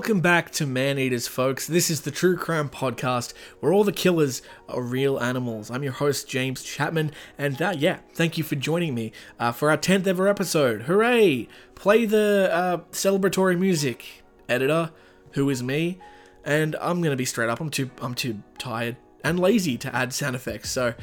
Welcome 0.00 0.20
back 0.20 0.50
to 0.52 0.64
Man 0.64 0.98
Eaters, 0.98 1.28
folks. 1.28 1.66
This 1.66 1.90
is 1.90 2.00
the 2.00 2.10
True 2.10 2.34
Crime 2.34 2.70
Podcast 2.70 3.34
where 3.60 3.70
all 3.70 3.84
the 3.84 3.92
killers 3.92 4.40
are 4.66 4.80
real 4.80 5.18
animals. 5.18 5.70
I'm 5.70 5.82
your 5.82 5.92
host, 5.92 6.26
James 6.26 6.62
Chapman, 6.62 7.12
and 7.36 7.60
uh, 7.60 7.74
yeah, 7.76 7.98
thank 8.14 8.38
you 8.38 8.42
for 8.42 8.56
joining 8.56 8.94
me 8.94 9.12
uh, 9.38 9.52
for 9.52 9.70
our 9.70 9.76
10th 9.76 10.06
ever 10.06 10.26
episode. 10.26 10.84
Hooray! 10.84 11.48
Play 11.74 12.06
the 12.06 12.48
uh, 12.50 12.78
celebratory 12.92 13.58
music, 13.58 14.24
editor, 14.48 14.90
who 15.32 15.50
is 15.50 15.62
me, 15.62 15.98
and 16.46 16.76
I'm 16.76 17.02
gonna 17.02 17.14
be 17.14 17.26
straight 17.26 17.50
up. 17.50 17.60
I'm 17.60 17.68
too, 17.68 17.90
I'm 18.00 18.14
too 18.14 18.42
tired 18.56 18.96
and 19.22 19.38
lazy 19.38 19.76
to 19.76 19.94
add 19.94 20.14
sound 20.14 20.34
effects. 20.34 20.70
So 20.70 20.94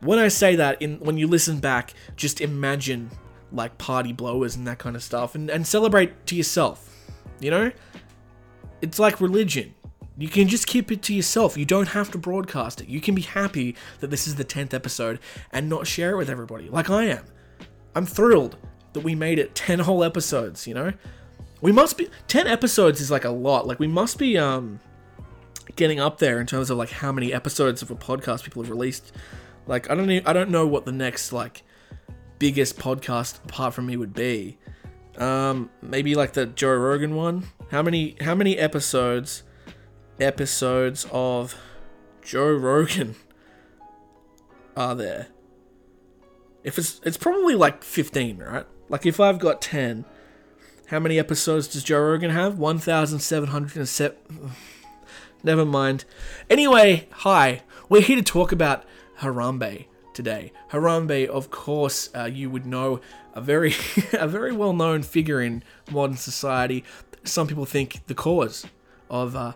when 0.00 0.18
I 0.18 0.26
say 0.26 0.56
that, 0.56 0.82
in 0.82 0.98
when 0.98 1.18
you 1.18 1.28
listen 1.28 1.60
back, 1.60 1.94
just 2.16 2.40
imagine 2.40 3.12
like 3.52 3.78
party 3.78 4.12
blowers 4.12 4.56
and 4.56 4.66
that 4.66 4.80
kind 4.80 4.96
of 4.96 5.04
stuff, 5.04 5.36
and, 5.36 5.48
and 5.48 5.64
celebrate 5.64 6.26
to 6.26 6.34
yourself. 6.34 6.90
You 7.40 7.50
know, 7.50 7.72
it's 8.84 8.98
like 8.98 9.20
religion. 9.20 9.74
You 10.16 10.28
can 10.28 10.46
just 10.46 10.66
keep 10.66 10.92
it 10.92 11.02
to 11.02 11.14
yourself. 11.14 11.56
You 11.56 11.64
don't 11.64 11.88
have 11.88 12.10
to 12.12 12.18
broadcast 12.18 12.80
it. 12.80 12.88
You 12.88 13.00
can 13.00 13.14
be 13.14 13.22
happy 13.22 13.74
that 13.98 14.10
this 14.10 14.28
is 14.28 14.36
the 14.36 14.44
10th 14.44 14.72
episode 14.72 15.18
and 15.50 15.68
not 15.68 15.86
share 15.86 16.12
it 16.12 16.16
with 16.16 16.30
everybody, 16.30 16.68
like 16.68 16.88
I 16.88 17.06
am. 17.06 17.24
I'm 17.96 18.06
thrilled 18.06 18.56
that 18.92 19.00
we 19.00 19.14
made 19.14 19.38
it 19.38 19.54
10 19.54 19.80
whole 19.80 20.04
episodes, 20.04 20.66
you 20.66 20.74
know? 20.74 20.92
We 21.60 21.72
must 21.72 21.96
be 21.96 22.08
10 22.28 22.46
episodes 22.46 23.00
is 23.00 23.10
like 23.10 23.24
a 23.24 23.30
lot. 23.30 23.66
Like 23.66 23.80
we 23.80 23.88
must 23.88 24.18
be 24.18 24.36
um 24.38 24.80
getting 25.76 25.98
up 25.98 26.18
there 26.18 26.40
in 26.40 26.46
terms 26.46 26.70
of 26.70 26.76
like 26.76 26.90
how 26.90 27.10
many 27.10 27.32
episodes 27.32 27.82
of 27.82 27.90
a 27.90 27.96
podcast 27.96 28.44
people 28.44 28.62
have 28.62 28.70
released. 28.70 29.12
Like 29.66 29.90
I 29.90 29.94
don't 29.94 30.10
even, 30.10 30.26
I 30.26 30.32
don't 30.32 30.50
know 30.50 30.66
what 30.66 30.84
the 30.84 30.92
next 30.92 31.32
like 31.32 31.62
biggest 32.38 32.78
podcast 32.78 33.42
apart 33.44 33.74
from 33.74 33.86
me 33.86 33.96
would 33.96 34.12
be. 34.12 34.58
Um 35.16 35.70
maybe 35.80 36.14
like 36.14 36.34
the 36.34 36.46
Joe 36.46 36.74
Rogan 36.74 37.16
one. 37.16 37.44
How 37.70 37.82
many 37.82 38.16
how 38.20 38.34
many 38.34 38.58
episodes 38.58 39.42
episodes 40.20 41.06
of 41.10 41.56
Joe 42.22 42.52
Rogan 42.52 43.16
are 44.76 44.94
there? 44.94 45.28
If 46.62 46.78
it's 46.78 47.00
it's 47.04 47.16
probably 47.16 47.54
like 47.54 47.82
15, 47.82 48.38
right? 48.38 48.66
Like 48.88 49.06
if 49.06 49.18
I've 49.18 49.38
got 49.38 49.62
10, 49.62 50.04
how 50.88 51.00
many 51.00 51.18
episodes 51.18 51.68
does 51.68 51.82
Joe 51.82 52.00
Rogan 52.00 52.30
have? 52.30 52.58
1707 52.58 54.50
Never 55.42 55.64
mind. 55.64 56.04
Anyway, 56.48 57.08
hi. 57.10 57.62
We're 57.88 58.00
here 58.00 58.16
to 58.16 58.22
talk 58.22 58.52
about 58.52 58.84
Harambe 59.20 59.86
today. 60.14 60.52
Harambe, 60.70 61.26
of 61.26 61.50
course, 61.50 62.08
uh, 62.16 62.24
you 62.24 62.48
would 62.48 62.64
know 62.64 63.00
a 63.34 63.40
very 63.40 63.74
a 64.12 64.28
very 64.28 64.52
well-known 64.52 65.02
figure 65.02 65.40
in 65.40 65.62
modern 65.90 66.16
society. 66.16 66.84
Some 67.24 67.46
people 67.46 67.64
think 67.64 68.06
the 68.06 68.14
cause 68.14 68.66
of 69.10 69.34
uh, 69.34 69.52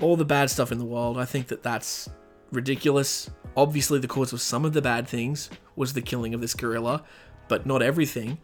all 0.00 0.16
the 0.16 0.24
bad 0.24 0.50
stuff 0.50 0.72
in 0.72 0.78
the 0.78 0.84
world. 0.84 1.18
I 1.18 1.24
think 1.24 1.48
that 1.48 1.62
that's 1.62 2.08
ridiculous. 2.50 3.30
Obviously, 3.56 3.98
the 3.98 4.08
cause 4.08 4.32
of 4.32 4.40
some 4.40 4.64
of 4.64 4.72
the 4.72 4.82
bad 4.82 5.06
things 5.06 5.50
was 5.76 5.92
the 5.92 6.02
killing 6.02 6.34
of 6.34 6.40
this 6.40 6.54
gorilla, 6.54 7.04
but 7.48 7.66
not 7.66 7.82
everything. 7.82 8.38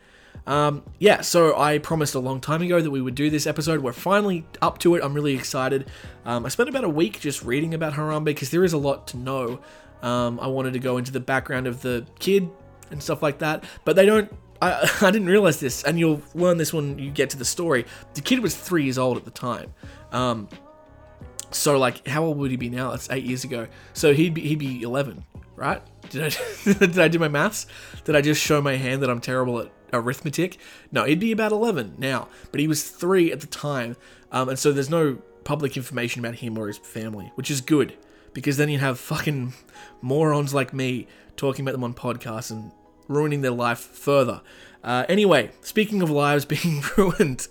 Um, 0.46 0.82
yeah, 0.98 1.20
so 1.20 1.58
I 1.58 1.78
promised 1.78 2.14
a 2.14 2.20
long 2.20 2.40
time 2.40 2.62
ago 2.62 2.80
that 2.80 2.90
we 2.90 3.00
would 3.00 3.14
do 3.14 3.28
this 3.30 3.46
episode. 3.46 3.80
We're 3.80 3.92
finally 3.92 4.46
up 4.62 4.78
to 4.78 4.94
it. 4.94 5.02
I'm 5.02 5.14
really 5.14 5.34
excited. 5.34 5.90
Um, 6.24 6.46
I 6.46 6.48
spent 6.48 6.68
about 6.68 6.84
a 6.84 6.88
week 6.88 7.20
just 7.20 7.42
reading 7.42 7.74
about 7.74 7.94
Harambe 7.94 8.26
because 8.26 8.50
there 8.50 8.64
is 8.64 8.72
a 8.72 8.78
lot 8.78 9.08
to 9.08 9.16
know. 9.16 9.60
Um, 10.02 10.38
I 10.40 10.46
wanted 10.46 10.74
to 10.74 10.78
go 10.78 10.96
into 10.96 11.12
the 11.12 11.20
background 11.20 11.66
of 11.66 11.82
the 11.82 12.06
kid 12.18 12.48
and 12.90 13.02
stuff 13.02 13.22
like 13.22 13.38
that, 13.38 13.64
but 13.84 13.96
they 13.96 14.06
don't. 14.06 14.32
I, 14.61 14.91
I 15.01 15.11
didn't 15.11 15.28
realize 15.28 15.61
this, 15.61 15.84
and 15.84 15.98
you'll 15.98 16.23
learn 16.34 16.59
this 16.59 16.73
when 16.73 16.98
you 16.98 17.11
get 17.11 17.30
to 17.30 17.36
the 17.36 17.45
story. 17.45 17.85
The 18.14 18.20
kid 18.20 18.41
was 18.41 18.57
three 18.57 18.85
years 18.85 18.98
old 18.98 19.17
at 19.17 19.24
the 19.24 19.30
time. 19.30 19.73
Um, 20.13 20.48
so 21.51 21.79
like, 21.79 22.07
how 22.07 22.24
old 22.24 22.39
would 22.39 22.51
he 22.51 22.57
be 22.57 22.68
now? 22.68 22.91
That's 22.91 23.11
eight 23.11 23.24
years 23.24 23.45
ago. 23.45 23.68
So 23.92 24.13
he'd 24.13 24.35
be 24.35 24.42
he'd 24.42 24.58
be 24.58 24.83
eleven, 24.83 25.24
right? 25.57 25.83
Did 26.11 26.24
I 26.24 26.73
did 26.73 26.98
I 26.98 27.08
do 27.08 27.18
my 27.18 27.29
maths? 27.29 27.67
Did 28.05 28.17
I 28.17 28.20
just 28.20 28.41
show 28.41 28.61
my 28.61 28.77
hand 28.77 29.02
that 29.02 29.11
I'm 29.11 29.20
terrible 29.20 29.61
at 29.61 29.73
arithmetic? 29.92 30.58
No, 30.92 31.05
he'd 31.05 31.20
be 31.20 31.33
about 31.33 31.52
eleven 31.52 31.95
now, 31.98 32.29
but 32.51 32.61
he 32.61 32.68
was 32.68 32.89
three 32.89 33.33
at 33.33 33.41
the 33.41 33.47
time, 33.47 33.97
um, 34.33 34.48
and 34.48 34.58
so 34.58 34.73
there's 34.73 34.91
no 34.91 35.18
public 35.45 35.79
information 35.79 36.23
about 36.23 36.36
him 36.36 36.58
or 36.58 36.67
his 36.67 36.77
family, 36.77 37.33
which 37.35 37.51
is 37.51 37.63
good 37.63 37.97
because 38.35 38.58
then 38.58 38.68
you'd 38.68 38.80
have 38.80 39.01
fucking 39.01 39.55
morons 40.02 40.52
like 40.52 40.74
me 40.74 41.07
talking 41.36 41.64
about 41.64 41.73
them 41.73 41.85
on 41.85 41.95
podcasts 41.95 42.51
and 42.51 42.70
ruining 43.08 43.41
their 43.41 43.51
life 43.51 43.80
further. 43.80 44.42
Uh, 44.85 45.05
anyway, 45.08 45.51
speaking 45.61 46.02
of 46.02 46.11
lives 46.11 46.45
being 46.45 46.83
ruined, 46.96 47.48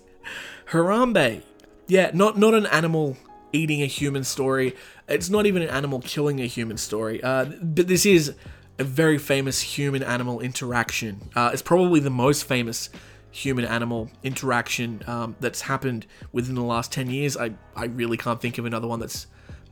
Harambe, 0.70 1.42
yeah, 1.86 2.10
not 2.14 2.38
not 2.38 2.54
an 2.54 2.66
animal 2.66 3.16
eating 3.52 3.82
a 3.82 3.86
human 3.86 4.24
story. 4.24 4.74
It's 5.08 5.30
not 5.30 5.46
even 5.46 5.62
an 5.62 5.68
animal 5.68 6.00
killing 6.00 6.40
a 6.40 6.46
human 6.46 6.76
story. 6.76 7.22
Uh, 7.22 7.46
but 7.62 7.88
this 7.88 8.04
is 8.04 8.34
a 8.78 8.84
very 8.84 9.18
famous 9.18 9.60
human 9.60 10.02
animal 10.02 10.40
interaction. 10.40 11.30
Uh, 11.34 11.50
it's 11.52 11.62
probably 11.62 12.00
the 12.00 12.10
most 12.10 12.44
famous 12.44 12.90
human 13.30 13.64
animal 13.64 14.10
interaction 14.22 15.02
um, 15.06 15.36
that's 15.40 15.62
happened 15.62 16.06
within 16.32 16.54
the 16.54 16.62
last 16.62 16.92
10 16.92 17.10
years. 17.10 17.36
I, 17.36 17.52
I 17.76 17.86
really 17.86 18.16
can't 18.16 18.40
think 18.40 18.58
of 18.58 18.64
another 18.64 18.86
one 18.86 19.00
that's 19.00 19.26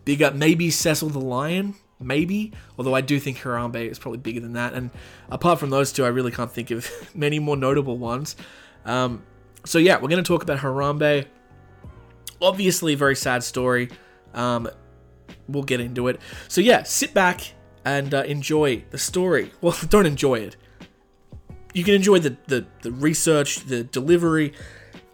bigger. 0.04 0.30
Maybe 0.30 0.70
Cecil 0.70 1.10
the 1.10 1.20
Lion, 1.20 1.74
maybe. 2.00 2.52
Although 2.78 2.94
I 2.94 3.00
do 3.00 3.18
think 3.18 3.38
Harambe 3.38 3.90
is 3.90 3.98
probably 3.98 4.18
bigger 4.18 4.40
than 4.40 4.52
that. 4.54 4.74
And 4.74 4.90
apart 5.30 5.58
from 5.58 5.70
those 5.70 5.92
two, 5.92 6.04
I 6.04 6.08
really 6.08 6.32
can't 6.32 6.50
think 6.50 6.70
of 6.70 6.90
many 7.14 7.38
more 7.38 7.56
notable 7.56 7.98
ones. 7.98 8.36
Um, 8.84 9.22
so 9.64 9.78
yeah, 9.78 9.96
we're 9.96 10.08
going 10.08 10.22
to 10.22 10.28
talk 10.28 10.42
about 10.42 10.58
Harambe 10.58 11.26
obviously 12.40 12.94
a 12.94 12.96
very 12.96 13.16
sad 13.16 13.42
story. 13.42 13.90
Um, 14.34 14.68
we'll 15.48 15.62
get 15.62 15.80
into 15.80 16.08
it. 16.08 16.20
So 16.48 16.60
yeah, 16.60 16.82
sit 16.82 17.14
back 17.14 17.52
and 17.84 18.12
uh, 18.12 18.22
enjoy 18.24 18.84
the 18.90 18.98
story. 18.98 19.52
Well, 19.60 19.76
don't 19.88 20.06
enjoy 20.06 20.36
it. 20.36 20.56
You 21.74 21.84
can 21.84 21.94
enjoy 21.94 22.20
the, 22.20 22.36
the, 22.46 22.66
the 22.82 22.90
research, 22.90 23.60
the 23.66 23.84
delivery. 23.84 24.54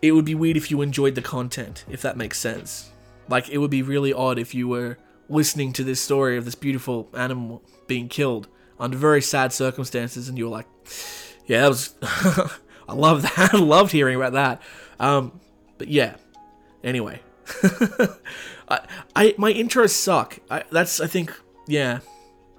It 0.00 0.12
would 0.12 0.24
be 0.24 0.34
weird 0.34 0.56
if 0.56 0.70
you 0.70 0.80
enjoyed 0.82 1.14
the 1.14 1.22
content, 1.22 1.84
if 1.88 2.02
that 2.02 2.16
makes 2.16 2.38
sense. 2.38 2.90
Like, 3.28 3.48
it 3.48 3.58
would 3.58 3.70
be 3.70 3.82
really 3.82 4.12
odd 4.12 4.38
if 4.38 4.54
you 4.54 4.68
were 4.68 4.98
listening 5.28 5.72
to 5.74 5.84
this 5.84 6.00
story 6.00 6.36
of 6.36 6.44
this 6.44 6.54
beautiful 6.54 7.08
animal 7.14 7.62
being 7.86 8.08
killed 8.08 8.48
under 8.78 8.96
very 8.96 9.22
sad 9.22 9.52
circumstances 9.52 10.28
and 10.28 10.36
you 10.36 10.44
were 10.44 10.50
like, 10.50 10.66
yeah, 11.46 11.62
that 11.62 11.68
was. 11.68 11.94
I 12.88 12.94
love 12.94 13.22
that. 13.22 13.50
I 13.54 13.56
loved 13.56 13.92
hearing 13.92 14.16
about 14.16 14.32
that. 14.32 14.62
Um, 14.98 15.40
but 15.78 15.88
yeah, 15.88 16.16
Anyway, 16.84 17.20
I, 18.68 18.80
I 19.14 19.34
my 19.38 19.52
intros 19.52 19.90
suck. 19.90 20.38
I, 20.50 20.64
that's 20.70 21.00
I 21.00 21.06
think 21.06 21.32
yeah, 21.66 22.00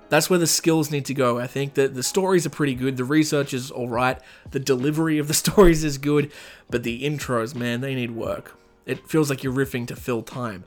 that's 0.10 0.30
where 0.30 0.40
the 0.40 0.48
skills 0.48 0.92
need 0.92 1.06
to 1.06 1.14
go. 1.14 1.40
I 1.40 1.48
think 1.48 1.74
that 1.74 1.94
the 1.94 2.04
stories 2.04 2.46
are 2.46 2.50
pretty 2.50 2.74
good. 2.74 2.96
The 2.96 3.04
research 3.04 3.54
is 3.54 3.70
all 3.70 3.90
right. 3.90 4.18
The 4.52 4.60
delivery 4.60 5.20
of 5.20 5.28
the 5.28 5.34
stories 5.34 5.84
is 5.84 5.98
good, 5.98 6.32
but 6.70 6.84
the 6.84 7.04
intros, 7.04 7.54
man, 7.54 7.82
they 7.82 7.96
need 7.96 8.12
work. 8.12 8.58
It 8.86 9.10
feels 9.10 9.30
like 9.30 9.44
you're 9.44 9.54
riffing 9.54 9.88
to 9.88 9.96
fill 9.96 10.24
time, 10.24 10.64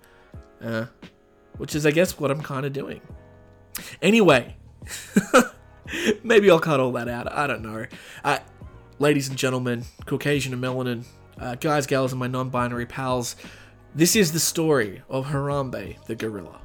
uh, 0.63 0.87
which 1.59 1.75
is 1.75 1.87
I 1.87 1.91
guess 1.91 2.19
what 2.19 2.31
I'm 2.31 2.43
kind 2.43 2.67
of 2.67 2.73
doing. 2.73 3.01
Anyway. 4.03 4.57
Maybe 6.25 6.51
I'll 6.51 6.61
cut 6.61 6.81
all 6.81 6.93
that 6.93 7.09
out. 7.09 7.31
I 7.33 7.47
don't 7.47 7.63
know. 7.63 7.87
Uh, 8.25 8.39
ladies 8.99 9.29
and 9.29 9.39
gentlemen, 9.39 9.85
Caucasian 10.05 10.53
and 10.53 10.63
melanin, 10.63 11.05
uh, 11.39 11.55
guys, 11.57 11.87
gals, 11.87 12.13
and 12.13 12.19
my 12.19 12.27
non 12.27 12.49
binary 12.49 12.87
pals, 12.87 13.37
this 13.95 14.17
is 14.17 14.33
the 14.33 14.41
story 14.41 15.03
of 15.09 15.27
Harambe 15.27 16.05
the 16.07 16.15
gorilla. 16.15 16.61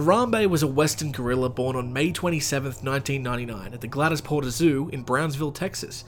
Harambe 0.00 0.46
was 0.46 0.62
a 0.62 0.66
western 0.66 1.12
gorilla 1.12 1.50
born 1.50 1.76
on 1.76 1.92
May 1.92 2.10
27, 2.10 2.64
1999, 2.64 3.74
at 3.74 3.82
the 3.82 3.86
Gladys 3.86 4.22
Porter 4.22 4.48
Zoo 4.48 4.88
in 4.94 5.02
Brownsville, 5.02 5.52
Texas. 5.52 6.04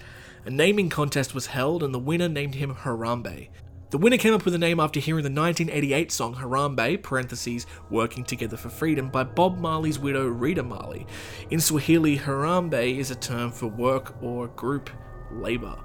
A 0.46 0.50
naming 0.50 0.88
contest 0.88 1.34
was 1.34 1.44
held, 1.44 1.82
and 1.82 1.92
the 1.92 1.98
winner 1.98 2.26
named 2.26 2.54
him 2.54 2.74
Harambe. 2.74 3.50
The 3.90 3.98
winner 3.98 4.16
came 4.16 4.32
up 4.32 4.46
with 4.46 4.52
the 4.52 4.58
name 4.58 4.80
after 4.80 4.98
hearing 4.98 5.24
the 5.24 5.28
1988 5.28 6.10
song 6.10 6.34
Harambe, 6.36 7.02
parentheses, 7.02 7.66
Working 7.90 8.24
Together 8.24 8.56
for 8.56 8.70
Freedom, 8.70 9.10
by 9.10 9.24
Bob 9.24 9.58
Marley's 9.58 9.98
widow 9.98 10.26
Rita 10.26 10.62
Marley. 10.62 11.06
In 11.50 11.60
Swahili, 11.60 12.16
Harambe 12.16 12.96
is 12.96 13.10
a 13.10 13.14
term 13.14 13.52
for 13.52 13.66
work 13.66 14.14
or 14.22 14.48
group 14.48 14.88
labor. 15.30 15.76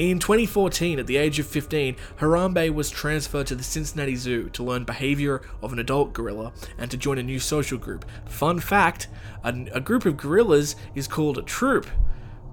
In 0.00 0.18
2014, 0.18 0.98
at 0.98 1.06
the 1.06 1.18
age 1.18 1.38
of 1.38 1.46
15, 1.46 1.94
Harambe 2.20 2.72
was 2.72 2.88
transferred 2.88 3.46
to 3.48 3.54
the 3.54 3.62
Cincinnati 3.62 4.16
Zoo 4.16 4.48
to 4.54 4.62
learn 4.62 4.84
behavior 4.84 5.42
of 5.60 5.74
an 5.74 5.78
adult 5.78 6.14
gorilla 6.14 6.54
and 6.78 6.90
to 6.90 6.96
join 6.96 7.18
a 7.18 7.22
new 7.22 7.38
social 7.38 7.76
group. 7.76 8.06
Fun 8.24 8.60
fact 8.60 9.08
a, 9.44 9.54
a 9.74 9.80
group 9.82 10.06
of 10.06 10.16
gorillas 10.16 10.74
is 10.94 11.06
called 11.06 11.36
a 11.36 11.42
troop. 11.42 11.86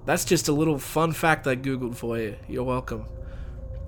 That's 0.04 0.26
just 0.26 0.48
a 0.48 0.52
little 0.52 0.78
fun 0.78 1.12
fact 1.12 1.46
I 1.46 1.56
googled 1.56 1.96
for 1.96 2.18
you. 2.18 2.36
You're 2.48 2.64
welcome. 2.64 3.06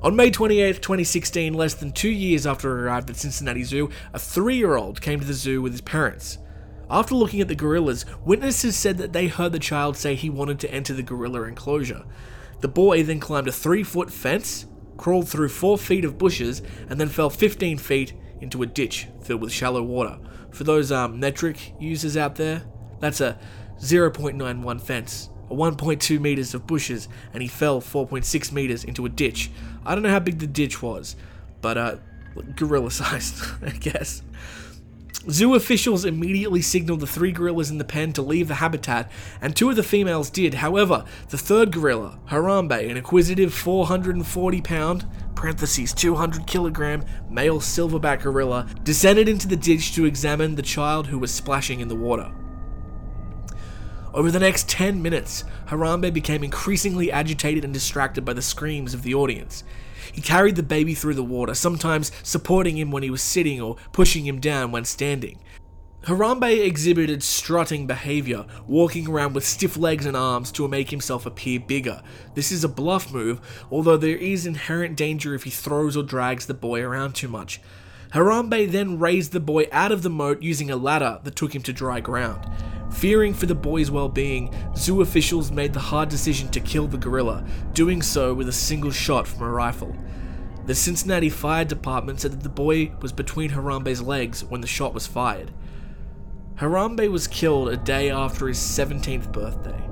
On 0.03 0.17
May 0.17 0.31
28, 0.31 0.77
2016, 0.77 1.53
less 1.53 1.75
than 1.75 1.93
two 1.93 2.09
years 2.09 2.47
after 2.47 2.75
he 2.79 2.85
arrived 2.85 3.11
at 3.11 3.17
Cincinnati 3.17 3.65
Zoo, 3.65 3.91
a 4.15 4.19
three 4.19 4.57
year 4.57 4.77
old 4.77 5.03
came 5.03 5.21
to 5.21 5.27
the 5.27 5.35
zoo 5.35 5.61
with 5.61 5.73
his 5.73 5.83
parents. 5.83 6.39
After 6.89 7.15
looking 7.15 7.43
at 7.43 7.49
the 7.49 7.55
gorillas, 7.55 8.07
witnesses 8.25 8.75
said 8.75 8.97
that 8.97 9.12
they 9.12 9.27
heard 9.27 9.53
the 9.53 9.59
child 9.59 9.99
say 9.99 10.15
he 10.15 10.31
wanted 10.31 10.59
to 10.61 10.73
enter 10.73 10.95
the 10.95 11.03
gorilla 11.03 11.43
enclosure. 11.43 12.07
The 12.61 12.69
boy 12.69 13.03
then 13.03 13.21
climbed 13.21 13.49
a 13.49 13.53
three 13.53 13.83
foot 13.83 14.11
fence, 14.11 14.67
crawled 14.97 15.29
through 15.29 15.49
four 15.49 15.79
feet 15.79 16.05
of 16.05 16.19
bushes, 16.19 16.62
and 16.89 17.01
then 17.01 17.09
fell 17.09 17.31
15 17.31 17.79
feet 17.79 18.12
into 18.41 18.62
a 18.62 18.67
ditch 18.67 19.09
filled 19.23 19.41
with 19.41 19.53
shallow 19.53 19.83
water. 19.83 20.19
For 20.51 20.65
those 20.65 20.91
um, 20.93 21.21
metric 21.21 21.75
users 21.79 22.17
out 22.17 22.37
there, 22.37 22.62
that's 22.99 23.21
a 23.21 23.39
0.91 23.79 24.81
fence, 24.81 25.31
a 25.49 25.55
1.2 25.55 26.21
meters 26.21 26.55
of 26.55 26.67
bushes, 26.67 27.09
and 27.33 27.43
he 27.43 27.49
fell 27.49 27.81
4.6 27.81 28.53
meters 28.53 28.85
into 28.85 29.07
a 29.07 29.09
ditch. 29.09 29.51
I 29.85 29.95
don't 29.95 30.03
know 30.03 30.11
how 30.11 30.21
big 30.21 30.39
the 30.39 30.47
ditch 30.47 30.83
was, 30.83 31.17
but 31.61 31.79
uh, 31.79 31.97
gorilla 32.57 32.91
sized, 32.91 33.43
I 33.62 33.71
guess. 33.71 34.23
Zoo 35.29 35.55
officials 35.55 36.07
immediately 36.07 36.63
signaled 36.63 37.01
the 37.01 37.07
three 37.07 37.31
gorillas 37.31 37.71
in 37.71 37.77
the 37.77 37.85
pen 37.85 38.15
to 38.15 38.23
leave 38.23 38.49
the 38.49 38.55
habitat, 38.55 39.11
and 39.43 39.55
two 39.55 39.69
of 39.69 39.77
the 39.77 39.83
females 39.83 40.31
did. 40.31 40.55
However, 40.55 41.05
the 41.29 41.37
third 41.37 41.73
gorilla, 41.73 42.19
Harambe, 42.31 42.91
an 42.91 42.97
acquisitive 42.97 43.53
440 43.53 44.61
pound, 44.63 45.07
parentheses 45.35 45.93
200 45.93 46.47
kilogram 46.47 47.05
male 47.29 47.61
silverback 47.61 48.23
gorilla, 48.23 48.67
descended 48.83 49.29
into 49.29 49.47
the 49.47 49.57
ditch 49.57 49.95
to 49.95 50.07
examine 50.07 50.55
the 50.55 50.63
child 50.63 51.09
who 51.09 51.19
was 51.19 51.31
splashing 51.31 51.81
in 51.81 51.89
the 51.89 51.97
water. 51.97 52.33
Over 54.15 54.31
the 54.31 54.41
next 54.41 54.71
10 54.71 55.03
minutes, 55.03 55.45
Harambe 55.67 56.13
became 56.13 56.43
increasingly 56.43 57.13
agitated 57.13 57.63
and 57.63 57.75
distracted 57.75 58.25
by 58.25 58.33
the 58.33 58.43
screams 58.43 58.95
of 58.95 59.03
the 59.03 59.15
audience. 59.15 59.65
He 60.12 60.20
carried 60.20 60.56
the 60.56 60.62
baby 60.62 60.94
through 60.94 61.14
the 61.14 61.23
water, 61.23 61.55
sometimes 61.55 62.12
supporting 62.23 62.76
him 62.79 62.91
when 62.91 63.02
he 63.02 63.11
was 63.11 63.23
sitting 63.23 63.61
or 63.61 63.76
pushing 63.93 64.26
him 64.26 64.41
down 64.41 64.73
when 64.73 64.85
standing. 64.85 65.38
Harambe 66.05 66.64
exhibited 66.64 67.23
strutting 67.23 67.87
behavior, 67.87 68.47
walking 68.67 69.06
around 69.06 69.35
with 69.35 69.44
stiff 69.44 69.76
legs 69.76 70.06
and 70.06 70.17
arms 70.17 70.50
to 70.52 70.67
make 70.67 70.88
himself 70.88 71.26
appear 71.26 71.61
bigger. 71.61 72.02
This 72.35 72.50
is 72.50 72.64
a 72.64 72.69
bluff 72.69 73.12
move, 73.12 73.38
although 73.70 73.99
there 73.99 74.17
is 74.17 74.47
inherent 74.47 74.97
danger 74.97 75.35
if 75.35 75.44
he 75.44 75.50
throws 75.50 75.99
or 75.99 76.02
drags 76.02 76.47
the 76.47 76.55
boy 76.55 76.81
around 76.81 77.14
too 77.14 77.29
much. 77.29 77.61
Harambe 78.14 78.70
then 78.70 78.99
raised 78.99 79.32
the 79.32 79.41
boy 79.41 79.67
out 79.70 79.93
of 79.93 80.02
the 80.02 80.08
moat 80.08 80.43
using 80.43 80.70
a 80.70 80.76
ladder 80.76 81.20
that 81.23 81.37
took 81.37 81.55
him 81.55 81.62
to 81.62 81.73
dry 81.73 82.00
ground. 82.00 82.49
Fearing 82.93 83.33
for 83.33 83.47
the 83.47 83.55
boy's 83.55 83.91
well 83.91 84.09
being, 84.09 84.55
zoo 84.77 85.01
officials 85.01 85.51
made 85.51 85.73
the 85.73 85.81
hard 85.81 86.09
decision 86.09 86.49
to 86.51 86.61
kill 86.61 86.87
the 86.87 86.99
gorilla, 86.99 87.45
doing 87.73 88.03
so 88.03 88.35
with 88.35 88.49
a 88.49 88.53
single 88.53 88.91
shot 88.91 89.27
from 89.27 89.43
a 89.43 89.51
rifle. 89.51 89.97
The 90.67 90.75
Cincinnati 90.75 91.31
Fire 91.31 91.65
Department 91.65 92.21
said 92.21 92.33
that 92.33 92.43
the 92.43 92.49
boy 92.49 92.93
was 93.01 93.13
between 93.13 93.51
Harambe's 93.51 94.03
legs 94.03 94.45
when 94.45 94.61
the 94.61 94.67
shot 94.67 94.93
was 94.93 95.07
fired. 95.07 95.53
Harambe 96.57 97.11
was 97.11 97.27
killed 97.27 97.71
a 97.71 97.77
day 97.77 98.11
after 98.11 98.47
his 98.47 98.59
17th 98.59 99.33
birthday. 99.33 99.83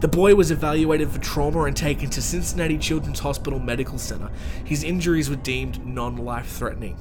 The 0.00 0.08
boy 0.08 0.34
was 0.34 0.50
evaluated 0.50 1.10
for 1.10 1.18
trauma 1.20 1.64
and 1.64 1.76
taken 1.76 2.10
to 2.10 2.22
Cincinnati 2.22 2.76
Children's 2.76 3.20
Hospital 3.20 3.58
Medical 3.58 3.98
Center. 3.98 4.30
His 4.64 4.84
injuries 4.84 5.30
were 5.30 5.36
deemed 5.36 5.84
non 5.86 6.16
life 6.16 6.48
threatening. 6.48 6.96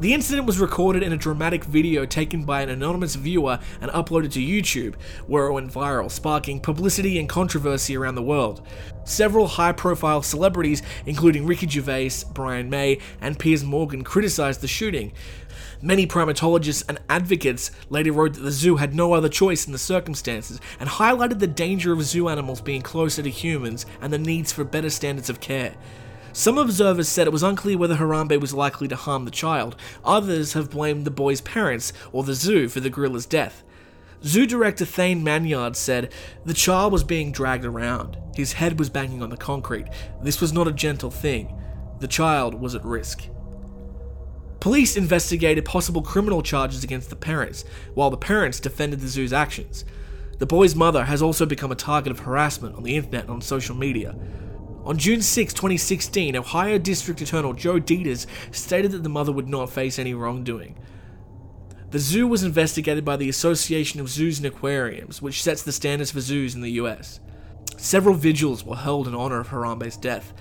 The 0.00 0.14
incident 0.14 0.46
was 0.46 0.60
recorded 0.60 1.02
in 1.02 1.12
a 1.12 1.16
dramatic 1.16 1.64
video 1.64 2.06
taken 2.06 2.44
by 2.44 2.62
an 2.62 2.68
anonymous 2.68 3.16
viewer 3.16 3.58
and 3.80 3.90
uploaded 3.90 4.30
to 4.32 4.40
YouTube, 4.40 4.94
where 5.26 5.46
it 5.46 5.52
went 5.52 5.72
viral, 5.72 6.08
sparking 6.08 6.60
publicity 6.60 7.18
and 7.18 7.28
controversy 7.28 7.96
around 7.96 8.14
the 8.14 8.22
world. 8.22 8.64
Several 9.02 9.48
high 9.48 9.72
profile 9.72 10.22
celebrities, 10.22 10.82
including 11.04 11.46
Ricky 11.46 11.66
Gervais, 11.66 12.24
Brian 12.32 12.70
May, 12.70 13.00
and 13.20 13.40
Piers 13.40 13.64
Morgan, 13.64 14.04
criticized 14.04 14.60
the 14.60 14.68
shooting. 14.68 15.10
Many 15.82 16.06
primatologists 16.06 16.84
and 16.88 17.00
advocates 17.08 17.72
later 17.90 18.12
wrote 18.12 18.34
that 18.34 18.42
the 18.42 18.52
zoo 18.52 18.76
had 18.76 18.94
no 18.94 19.14
other 19.14 19.28
choice 19.28 19.66
in 19.66 19.72
the 19.72 19.78
circumstances 19.78 20.60
and 20.78 20.88
highlighted 20.88 21.40
the 21.40 21.48
danger 21.48 21.92
of 21.92 22.04
zoo 22.04 22.28
animals 22.28 22.60
being 22.60 22.82
closer 22.82 23.20
to 23.20 23.30
humans 23.30 23.84
and 24.00 24.12
the 24.12 24.18
needs 24.18 24.52
for 24.52 24.62
better 24.62 24.90
standards 24.90 25.28
of 25.28 25.40
care. 25.40 25.74
Some 26.32 26.58
observers 26.58 27.08
said 27.08 27.26
it 27.26 27.32
was 27.32 27.42
unclear 27.42 27.78
whether 27.78 27.96
Harambe 27.96 28.40
was 28.40 28.54
likely 28.54 28.88
to 28.88 28.96
harm 28.96 29.24
the 29.24 29.30
child. 29.30 29.76
Others 30.04 30.52
have 30.52 30.70
blamed 30.70 31.04
the 31.04 31.10
boy's 31.10 31.40
parents 31.40 31.92
or 32.12 32.22
the 32.22 32.34
zoo 32.34 32.68
for 32.68 32.80
the 32.80 32.90
gorilla's 32.90 33.26
death. 33.26 33.62
Zoo 34.24 34.46
director 34.46 34.84
Thane 34.84 35.22
Maynard 35.22 35.76
said 35.76 36.12
the 36.44 36.54
child 36.54 36.92
was 36.92 37.04
being 37.04 37.30
dragged 37.30 37.64
around. 37.64 38.18
His 38.34 38.54
head 38.54 38.78
was 38.78 38.90
banging 38.90 39.22
on 39.22 39.30
the 39.30 39.36
concrete. 39.36 39.86
This 40.22 40.40
was 40.40 40.52
not 40.52 40.68
a 40.68 40.72
gentle 40.72 41.10
thing. 41.10 41.56
The 42.00 42.08
child 42.08 42.54
was 42.54 42.74
at 42.74 42.84
risk. 42.84 43.28
Police 44.60 44.96
investigated 44.96 45.64
possible 45.64 46.02
criminal 46.02 46.42
charges 46.42 46.82
against 46.82 47.10
the 47.10 47.16
parents, 47.16 47.64
while 47.94 48.10
the 48.10 48.16
parents 48.16 48.58
defended 48.58 49.00
the 49.00 49.08
zoo's 49.08 49.32
actions. 49.32 49.84
The 50.38 50.46
boy's 50.46 50.74
mother 50.74 51.04
has 51.04 51.22
also 51.22 51.46
become 51.46 51.70
a 51.70 51.76
target 51.76 52.10
of 52.10 52.20
harassment 52.20 52.74
on 52.74 52.82
the 52.82 52.96
internet 52.96 53.22
and 53.22 53.30
on 53.30 53.40
social 53.40 53.76
media. 53.76 54.16
On 54.88 54.96
June 54.96 55.20
6, 55.20 55.52
2016, 55.52 56.34
Ohio 56.34 56.78
District 56.78 57.20
Attorney 57.20 57.52
Joe 57.52 57.78
Deters 57.78 58.26
stated 58.52 58.92
that 58.92 59.02
the 59.02 59.10
mother 59.10 59.30
would 59.30 59.46
not 59.46 59.68
face 59.68 59.98
any 59.98 60.14
wrongdoing. 60.14 60.78
The 61.90 61.98
zoo 61.98 62.26
was 62.26 62.42
investigated 62.42 63.04
by 63.04 63.18
the 63.18 63.28
Association 63.28 64.00
of 64.00 64.08
Zoos 64.08 64.38
and 64.38 64.46
Aquariums, 64.46 65.20
which 65.20 65.42
sets 65.42 65.62
the 65.62 65.72
standards 65.72 66.12
for 66.12 66.22
zoos 66.22 66.54
in 66.54 66.62
the 66.62 66.70
US. 66.80 67.20
Several 67.76 68.14
vigils 68.14 68.64
were 68.64 68.76
held 68.76 69.06
in 69.06 69.14
honor 69.14 69.40
of 69.40 69.48
Harambe's 69.48 69.98
death. 69.98 70.32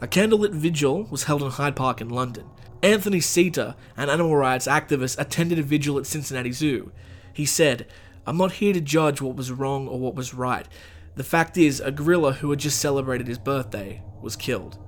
A 0.00 0.08
candlelit 0.08 0.50
vigil 0.50 1.04
was 1.04 1.24
held 1.24 1.44
in 1.44 1.50
Hyde 1.50 1.76
Park 1.76 2.00
in 2.00 2.08
London. 2.08 2.46
Anthony 2.82 3.20
Seta, 3.20 3.76
an 3.96 4.10
animal 4.10 4.34
rights 4.34 4.66
activist, 4.66 5.16
attended 5.20 5.60
a 5.60 5.62
vigil 5.62 5.96
at 5.96 6.06
Cincinnati 6.06 6.50
Zoo. 6.50 6.90
He 7.32 7.46
said, 7.46 7.86
I'm 8.26 8.36
not 8.36 8.52
here 8.52 8.72
to 8.72 8.80
judge 8.80 9.20
what 9.20 9.36
was 9.36 9.52
wrong 9.52 9.86
or 9.86 10.00
what 10.00 10.16
was 10.16 10.34
right. 10.34 10.66
The 11.14 11.24
fact 11.24 11.58
is, 11.58 11.80
a 11.80 11.90
gorilla 11.90 12.32
who 12.34 12.50
had 12.50 12.60
just 12.60 12.78
celebrated 12.78 13.28
his 13.28 13.38
birthday 13.38 14.02
was 14.22 14.34
killed. 14.34 14.78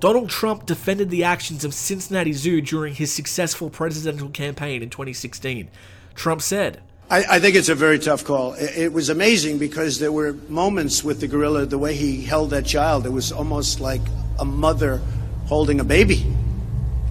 Donald 0.00 0.30
Trump 0.30 0.66
defended 0.66 1.10
the 1.10 1.24
actions 1.24 1.64
of 1.64 1.74
Cincinnati 1.74 2.32
Zoo 2.32 2.60
during 2.60 2.94
his 2.94 3.12
successful 3.12 3.68
presidential 3.70 4.30
campaign 4.30 4.82
in 4.82 4.88
2016. 4.88 5.68
Trump 6.14 6.40
said, 6.40 6.82
I, 7.10 7.24
I, 7.36 7.38
think 7.38 7.54
it's 7.54 7.68
a 7.68 7.74
very 7.74 7.98
tough 7.98 8.24
call. 8.24 8.54
It, 8.54 8.78
it, 8.78 8.92
was 8.92 9.08
amazing 9.08 9.58
because 9.58 9.98
there 9.98 10.12
were 10.12 10.32
moments 10.48 11.04
with 11.04 11.20
the 11.20 11.28
gorilla, 11.28 11.66
the 11.66 11.78
way 11.78 11.94
he 11.94 12.22
held 12.22 12.50
that 12.50 12.64
child, 12.64 13.04
it 13.04 13.10
was 13.10 13.30
almost 13.30 13.80
like 13.80 14.00
a 14.38 14.44
mother 14.44 15.02
holding 15.46 15.80
a 15.80 15.84
baby. 15.84 16.24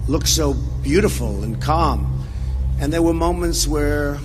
Looked 0.08 0.28
so 0.28 0.54
beautiful 0.82 1.44
and 1.44 1.60
calm. 1.62 2.26
And 2.80 2.92
there 2.92 3.02
were 3.02 3.14
moments 3.14 3.68
where 3.68 4.18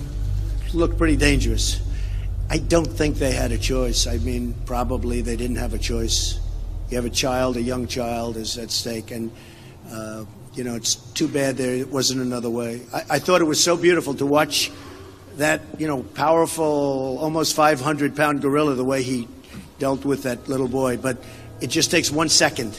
it 0.66 0.74
looked 0.74 0.98
pretty 0.98 1.16
dangerous. 1.16 1.80
I 2.48 2.58
don't 2.58 2.86
think 2.86 3.16
they 3.16 3.32
had 3.32 3.50
a 3.50 3.58
choice. 3.58 4.06
I 4.06 4.18
mean, 4.18 4.54
probably 4.66 5.20
they 5.20 5.36
didn't 5.36 5.56
have 5.56 5.74
a 5.74 5.78
choice. 5.78 6.38
You 6.90 6.96
have 6.96 7.04
a 7.04 7.10
child, 7.10 7.56
a 7.56 7.62
young 7.62 7.88
child 7.88 8.36
is 8.36 8.56
at 8.56 8.70
stake, 8.70 9.10
and 9.10 9.32
uh, 9.90 10.24
you 10.54 10.62
know 10.62 10.76
it's 10.76 10.94
too 10.94 11.26
bad 11.26 11.56
there 11.56 11.84
wasn't 11.86 12.22
another 12.22 12.48
way. 12.48 12.82
I, 12.94 13.02
I, 13.10 13.18
thought 13.18 13.40
it 13.40 13.46
was 13.46 13.62
so 13.62 13.76
beautiful 13.76 14.14
to 14.14 14.26
watch 14.26 14.70
that 15.38 15.60
you 15.78 15.88
know 15.88 16.04
powerful, 16.04 17.18
almost 17.20 17.56
500 17.56 18.14
pound 18.14 18.42
gorilla 18.42 18.74
the 18.74 18.84
way 18.84 19.02
he 19.02 19.26
dealt 19.80 20.04
with 20.04 20.22
that 20.22 20.48
little 20.48 20.68
boy. 20.68 20.98
But 20.98 21.18
it 21.60 21.66
just 21.66 21.90
takes 21.90 22.12
one 22.12 22.28
second. 22.28 22.78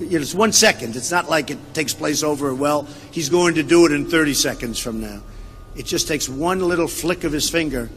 It's 0.00 0.34
one 0.34 0.52
second. 0.52 0.96
It's 0.96 1.10
not 1.10 1.28
like 1.28 1.50
it 1.50 1.58
takes 1.74 1.92
place 1.92 2.22
over. 2.22 2.54
Well, 2.54 2.88
he's 3.10 3.28
going 3.28 3.56
to 3.56 3.62
do 3.62 3.84
it 3.84 3.92
in 3.92 4.08
30 4.08 4.32
seconds 4.32 4.78
from 4.78 5.02
now. 5.02 5.20
It 5.76 5.84
just 5.84 6.08
takes 6.08 6.30
one 6.30 6.60
little 6.60 6.88
flick 6.88 7.24
of 7.24 7.32
his 7.32 7.50
finger 7.50 7.90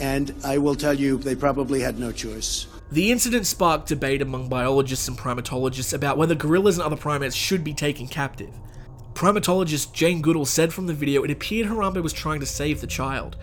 and 0.00 0.34
I 0.42 0.58
will 0.58 0.74
tell 0.74 0.94
you, 0.94 1.18
they 1.18 1.36
probably 1.36 1.80
had 1.80 1.98
no 1.98 2.10
choice. 2.10 2.66
The 2.90 3.12
incident 3.12 3.46
sparked 3.46 3.88
debate 3.88 4.22
among 4.22 4.48
biologists 4.48 5.06
and 5.06 5.16
primatologists 5.16 5.92
about 5.92 6.18
whether 6.18 6.34
gorillas 6.34 6.78
and 6.78 6.84
other 6.84 6.96
primates 6.96 7.36
should 7.36 7.62
be 7.62 7.74
taken 7.74 8.08
captive. 8.08 8.52
Primatologist 9.12 9.92
Jane 9.92 10.22
Goodall 10.22 10.46
said 10.46 10.72
from 10.72 10.86
the 10.86 10.94
video 10.94 11.22
it 11.22 11.30
appeared 11.30 11.68
Harambe 11.68 12.02
was 12.02 12.12
trying 12.12 12.40
to 12.40 12.46
save 12.46 12.80
the 12.80 12.86
child. 12.86 13.36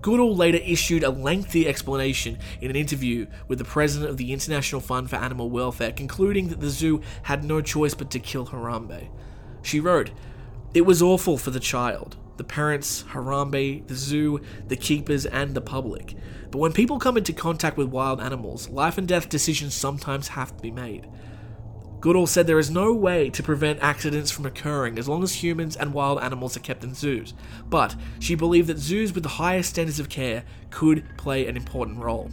Goodall 0.00 0.36
later 0.36 0.58
issued 0.58 1.02
a 1.02 1.10
lengthy 1.10 1.66
explanation 1.66 2.38
in 2.60 2.70
an 2.70 2.76
interview 2.76 3.26
with 3.48 3.58
the 3.58 3.64
president 3.64 4.10
of 4.10 4.18
the 4.18 4.32
International 4.32 4.80
Fund 4.80 5.08
for 5.08 5.16
Animal 5.16 5.48
Welfare, 5.48 5.92
concluding 5.92 6.48
that 6.48 6.60
the 6.60 6.70
zoo 6.70 7.00
had 7.22 7.44
no 7.44 7.60
choice 7.60 7.94
but 7.94 8.10
to 8.10 8.18
kill 8.18 8.46
Harambe. 8.46 9.08
She 9.62 9.80
wrote, 9.80 10.10
It 10.74 10.82
was 10.82 11.02
awful 11.02 11.38
for 11.38 11.50
the 11.50 11.60
child 11.60 12.16
the 12.36 12.44
parents, 12.44 13.04
Harambe, 13.10 13.86
the 13.86 13.94
zoo, 13.94 14.40
the 14.68 14.76
keepers, 14.76 15.26
and 15.26 15.54
the 15.54 15.60
public. 15.60 16.16
But 16.50 16.58
when 16.58 16.72
people 16.72 16.98
come 16.98 17.16
into 17.16 17.32
contact 17.32 17.76
with 17.76 17.88
wild 17.88 18.20
animals, 18.20 18.68
life 18.68 18.98
and 18.98 19.08
death 19.08 19.28
decisions 19.28 19.74
sometimes 19.74 20.28
have 20.28 20.56
to 20.56 20.62
be 20.62 20.70
made. 20.70 21.08
Goodall 22.00 22.26
said 22.26 22.48
there 22.48 22.58
is 22.58 22.68
no 22.68 22.92
way 22.92 23.30
to 23.30 23.44
prevent 23.44 23.80
accidents 23.80 24.32
from 24.32 24.44
occurring 24.44 24.98
as 24.98 25.08
long 25.08 25.22
as 25.22 25.42
humans 25.42 25.76
and 25.76 25.94
wild 25.94 26.20
animals 26.20 26.56
are 26.56 26.60
kept 26.60 26.82
in 26.82 26.94
zoos, 26.94 27.32
but 27.70 27.94
she 28.18 28.34
believed 28.34 28.68
that 28.68 28.78
zoos 28.78 29.14
with 29.14 29.22
the 29.22 29.28
highest 29.28 29.70
standards 29.70 30.00
of 30.00 30.08
care 30.08 30.42
could 30.70 31.04
play 31.16 31.46
an 31.46 31.56
important 31.56 31.98
role. 31.98 32.28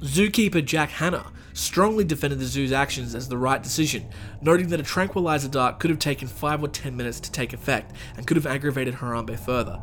Zookeeper 0.00 0.64
Jack 0.64 0.88
Hanna 0.90 1.30
strongly 1.56 2.04
defended 2.04 2.38
the 2.38 2.44
zoo's 2.44 2.70
actions 2.70 3.14
as 3.14 3.28
the 3.28 3.38
right 3.38 3.62
decision, 3.62 4.06
noting 4.42 4.68
that 4.68 4.78
a 4.78 4.82
tranquilizer 4.82 5.48
dart 5.48 5.78
could 5.78 5.88
have 5.88 5.98
taken 5.98 6.28
5 6.28 6.62
or 6.62 6.68
10 6.68 6.94
minutes 6.94 7.18
to 7.18 7.32
take 7.32 7.54
effect 7.54 7.92
and 8.14 8.26
could 8.26 8.36
have 8.36 8.46
aggravated 8.46 8.96
Harambe 8.96 9.38
further. 9.38 9.80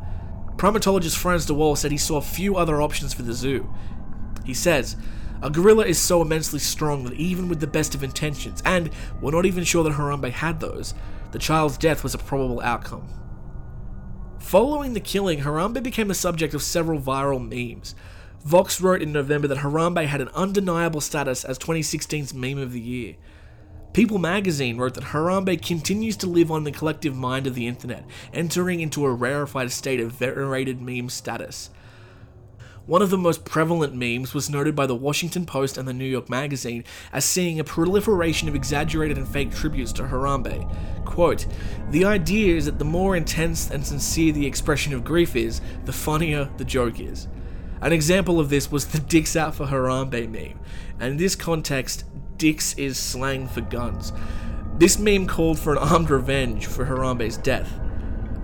Primatologist 0.56 1.16
Franz 1.16 1.46
de 1.46 1.52
Waal 1.52 1.74
said 1.74 1.90
he 1.90 1.98
saw 1.98 2.20
few 2.20 2.54
other 2.54 2.80
options 2.80 3.12
for 3.12 3.22
the 3.22 3.32
zoo. 3.32 3.68
He 4.44 4.54
says, 4.54 4.96
a 5.42 5.50
gorilla 5.50 5.84
is 5.84 5.98
so 5.98 6.22
immensely 6.22 6.60
strong 6.60 7.02
that 7.04 7.14
even 7.14 7.48
with 7.48 7.58
the 7.58 7.66
best 7.66 7.96
of 7.96 8.04
intentions, 8.04 8.62
and 8.64 8.90
we're 9.20 9.32
not 9.32 9.44
even 9.44 9.64
sure 9.64 9.82
that 9.82 9.94
Harambe 9.94 10.30
had 10.30 10.60
those, 10.60 10.94
the 11.32 11.40
child's 11.40 11.76
death 11.76 12.04
was 12.04 12.14
a 12.14 12.18
probable 12.18 12.60
outcome. 12.60 13.08
Following 14.38 14.94
the 14.94 15.00
killing, 15.00 15.40
Harambe 15.40 15.82
became 15.82 16.06
the 16.06 16.14
subject 16.14 16.54
of 16.54 16.62
several 16.62 17.00
viral 17.00 17.40
memes. 17.42 17.96
Vox 18.44 18.78
wrote 18.78 19.00
in 19.00 19.10
November 19.10 19.48
that 19.48 19.58
Harambe 19.58 20.06
had 20.06 20.20
an 20.20 20.28
undeniable 20.34 21.00
status 21.00 21.44
as 21.44 21.58
2016's 21.58 22.34
Meme 22.34 22.58
of 22.58 22.72
the 22.72 22.80
Year. 22.80 23.14
People 23.94 24.18
magazine 24.18 24.76
wrote 24.76 24.94
that 24.94 25.04
Harambe 25.04 25.64
continues 25.64 26.14
to 26.18 26.26
live 26.26 26.50
on 26.50 26.64
the 26.64 26.72
collective 26.72 27.16
mind 27.16 27.46
of 27.46 27.54
the 27.54 27.66
internet, 27.66 28.04
entering 28.34 28.80
into 28.80 29.06
a 29.06 29.12
rarefied 29.12 29.72
state 29.72 29.98
of 29.98 30.12
venerated 30.12 30.82
meme 30.82 31.08
status. 31.08 31.70
One 32.84 33.00
of 33.00 33.08
the 33.08 33.16
most 33.16 33.46
prevalent 33.46 33.94
memes 33.94 34.34
was 34.34 34.50
noted 34.50 34.76
by 34.76 34.84
the 34.84 34.94
Washington 34.94 35.46
Post 35.46 35.78
and 35.78 35.88
the 35.88 35.94
New 35.94 36.04
York 36.04 36.28
Magazine 36.28 36.84
as 37.14 37.24
seeing 37.24 37.58
a 37.58 37.64
proliferation 37.64 38.46
of 38.46 38.54
exaggerated 38.54 39.16
and 39.16 39.26
fake 39.26 39.54
tributes 39.54 39.92
to 39.94 40.02
Harambe. 40.02 40.70
Quote, 41.06 41.46
The 41.88 42.04
idea 42.04 42.54
is 42.56 42.66
that 42.66 42.78
the 42.78 42.84
more 42.84 43.16
intense 43.16 43.70
and 43.70 43.86
sincere 43.86 44.34
the 44.34 44.46
expression 44.46 44.92
of 44.92 45.02
grief 45.02 45.34
is, 45.34 45.62
the 45.86 45.94
funnier 45.94 46.50
the 46.58 46.64
joke 46.66 47.00
is. 47.00 47.26
An 47.84 47.92
example 47.92 48.40
of 48.40 48.48
this 48.48 48.72
was 48.72 48.86
the 48.86 48.98
Dicks 48.98 49.36
Out 49.36 49.54
for 49.54 49.66
Harambe 49.66 50.26
meme, 50.26 50.58
and 50.98 51.12
in 51.12 51.16
this 51.18 51.36
context, 51.36 52.06
Dicks 52.38 52.72
is 52.78 52.96
slang 52.96 53.46
for 53.46 53.60
guns. 53.60 54.10
This 54.78 54.98
meme 54.98 55.26
called 55.26 55.58
for 55.58 55.72
an 55.72 55.78
armed 55.78 56.08
revenge 56.08 56.64
for 56.64 56.86
Harambe's 56.86 57.36
death. 57.36 57.70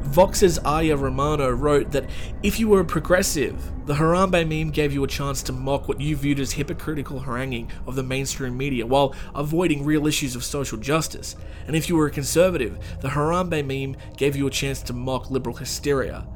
Vox's 0.02 0.58
Aja 0.58 0.94
Romano 0.94 1.48
wrote 1.48 1.90
that 1.92 2.04
if 2.42 2.60
you 2.60 2.68
were 2.68 2.80
a 2.80 2.84
progressive, 2.84 3.72
the 3.86 3.94
Harambe 3.94 4.46
meme 4.46 4.72
gave 4.72 4.92
you 4.92 5.04
a 5.04 5.08
chance 5.08 5.42
to 5.44 5.54
mock 5.54 5.88
what 5.88 6.02
you 6.02 6.16
viewed 6.16 6.38
as 6.38 6.52
hypocritical 6.52 7.20
haranguing 7.20 7.70
of 7.86 7.94
the 7.94 8.02
mainstream 8.02 8.58
media 8.58 8.84
while 8.84 9.14
avoiding 9.34 9.86
real 9.86 10.06
issues 10.06 10.36
of 10.36 10.44
social 10.44 10.76
justice. 10.76 11.34
And 11.66 11.74
if 11.74 11.88
you 11.88 11.96
were 11.96 12.08
a 12.08 12.10
conservative, 12.10 12.78
the 13.00 13.08
Harambe 13.08 13.64
meme 13.64 13.96
gave 14.18 14.36
you 14.36 14.46
a 14.46 14.50
chance 14.50 14.82
to 14.82 14.92
mock 14.92 15.30
liberal 15.30 15.56
hysteria. 15.56 16.26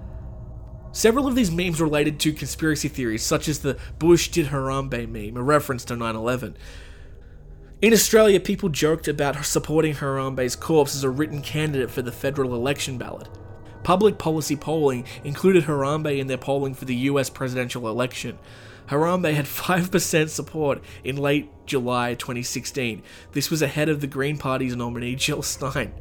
Several 0.95 1.27
of 1.27 1.35
these 1.35 1.51
memes 1.51 1.81
related 1.81 2.21
to 2.21 2.33
conspiracy 2.33 2.87
theories, 2.87 3.25
such 3.25 3.49
as 3.49 3.59
the 3.59 3.77
Bush 3.99 4.29
did 4.29 4.47
Harambe 4.47 5.09
meme, 5.09 5.37
a 5.37 5.43
reference 5.43 5.85
to 5.87 5.97
9 5.97 6.15
11. 6.15 6.57
In 7.83 7.93
Australia, 7.93 8.39
people 8.39 8.69
joked 8.69 9.09
about 9.09 9.45
supporting 9.45 9.95
Harambe's 9.97 10.55
corpse 10.55 10.95
as 10.95 11.03
a 11.03 11.11
written 11.11 11.43
candidate 11.43 11.91
for 11.91 12.01
the 12.01 12.13
federal 12.13 12.55
election 12.55 12.97
ballot. 12.97 13.29
Public 13.83 14.19
policy 14.19 14.55
polling 14.55 15.05
included 15.25 15.65
Harambe 15.65 16.17
in 16.17 16.29
their 16.29 16.39
polling 16.39 16.75
for 16.75 16.85
the 16.85 16.95
US 16.95 17.29
presidential 17.29 17.89
election. 17.89 18.39
Harambe 18.89 19.33
had 19.33 19.47
5% 19.47 20.29
support 20.29 20.83
in 21.03 21.17
late 21.17 21.51
July 21.67 22.15
2016. 22.15 23.03
This 23.33 23.51
was 23.51 23.63
ahead 23.63 23.89
of 23.89 24.01
the 24.01 24.07
Green 24.07 24.37
Party's 24.37 24.77
nominee 24.77 25.17
Jill 25.17 25.43
Stein. 25.43 25.93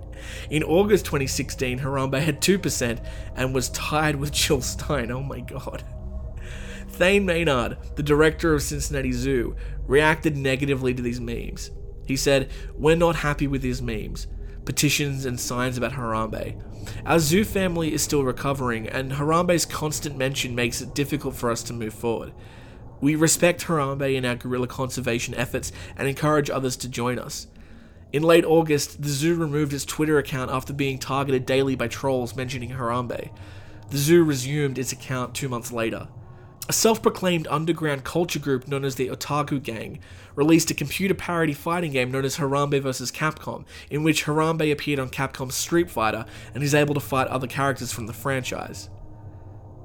In 0.50 0.63
August 0.63 1.06
2016, 1.06 1.80
Harambe 1.80 2.22
had 2.22 2.42
2% 2.42 3.06
and 3.36 3.54
was 3.54 3.70
tied 3.70 4.16
with 4.18 4.32
Jill 4.34 4.62
Stein. 4.62 5.12
Oh 5.12 5.24
my 5.24 5.40
god. 5.40 5.84
Thane 6.90 7.25
Maynard, 7.25 7.78
the 7.96 8.04
director 8.04 8.54
of 8.54 8.62
Cincinnati 8.62 9.12
Zoo, 9.12 9.56
reacted 9.88 10.38
negatively 10.38 10.94
to 10.94 11.02
these 11.02 11.20
memes. 11.20 11.72
He 12.06 12.16
said, 12.16 12.52
We're 12.75 12.96
not 12.96 13.18
happy 13.18 13.48
with 13.48 13.62
these 13.62 13.82
memes, 13.82 14.28
petitions, 14.66 15.25
and 15.25 15.40
signs 15.40 15.78
about 15.78 15.94
Harambe. 15.94 16.62
Our 17.06 17.20
zoo 17.20 17.46
family 17.46 17.94
is 17.94 18.04
still 18.04 18.24
recovering, 18.24 18.88
and 18.88 19.13
Harambe's 19.13 19.66
constant 19.66 20.18
mention 20.18 20.54
makes 20.54 20.82
it 20.82 20.94
difficult 20.94 21.36
for 21.36 21.50
us 21.50 21.63
to 21.63 21.74
move 21.74 21.94
forward. 21.94 22.34
We 23.03 23.15
respect 23.15 23.65
Harambe 23.65 24.15
in 24.15 24.24
our 24.24 24.38
gorilla 24.38 24.67
conservation 24.67 25.36
efforts 25.36 25.74
and 25.98 26.07
encourage 26.07 26.50
others 26.50 26.77
to 26.77 26.88
join 26.88 27.19
us. 27.19 27.48
In 28.13 28.24
late 28.24 28.45
August, 28.45 29.01
the 29.01 29.10
zoo 29.10 29.36
removed 29.36 29.74
its 29.74 29.83
Twitter 29.83 30.17
account 30.19 30.50
after 30.50 30.72
being 30.72 31.00
targeted 31.00 31.45
daily 31.45 31.75
by 31.75 31.89
trolls 31.89 32.38
mentioning 32.38 32.69
Harambe. 32.69 33.29
The 33.89 33.98
zoo 33.98 34.24
resumed 34.24 34.79
its 34.79 34.93
account 34.93 35.36
two 35.36 35.50
months 35.50 35.69
later. 35.69 36.07
A 36.69 36.72
self 36.72 37.01
proclaimed 37.01 37.45
underground 37.48 38.05
culture 38.05 38.39
group 38.39 38.69
known 38.69 38.86
as 38.86 38.95
the 38.95 39.10
Otaku 39.10 39.62
Gang 39.62 40.00
released 40.33 40.72
a 40.72 40.74
computer 40.74 41.13
parody 41.13 41.51
fighting 41.51 41.91
game 41.91 42.10
known 42.10 42.24
as 42.24 42.38
Harambe 42.38 42.81
vs. 42.81 43.12
Capcom, 43.12 43.65
in 43.89 44.03
which 44.03 44.24
Harambe 44.24 44.72
appeared 44.72 45.00
on 45.00 45.10
Capcom's 45.10 45.55
Street 45.55 45.91
Fighter 45.91 46.25
and 46.55 46.63
is 46.63 46.74
able 46.74 46.93
to 46.93 47.01
fight 47.01 47.27
other 47.27 47.48
characters 47.48 47.91
from 47.91 48.07
the 48.07 48.13
franchise. 48.13 48.89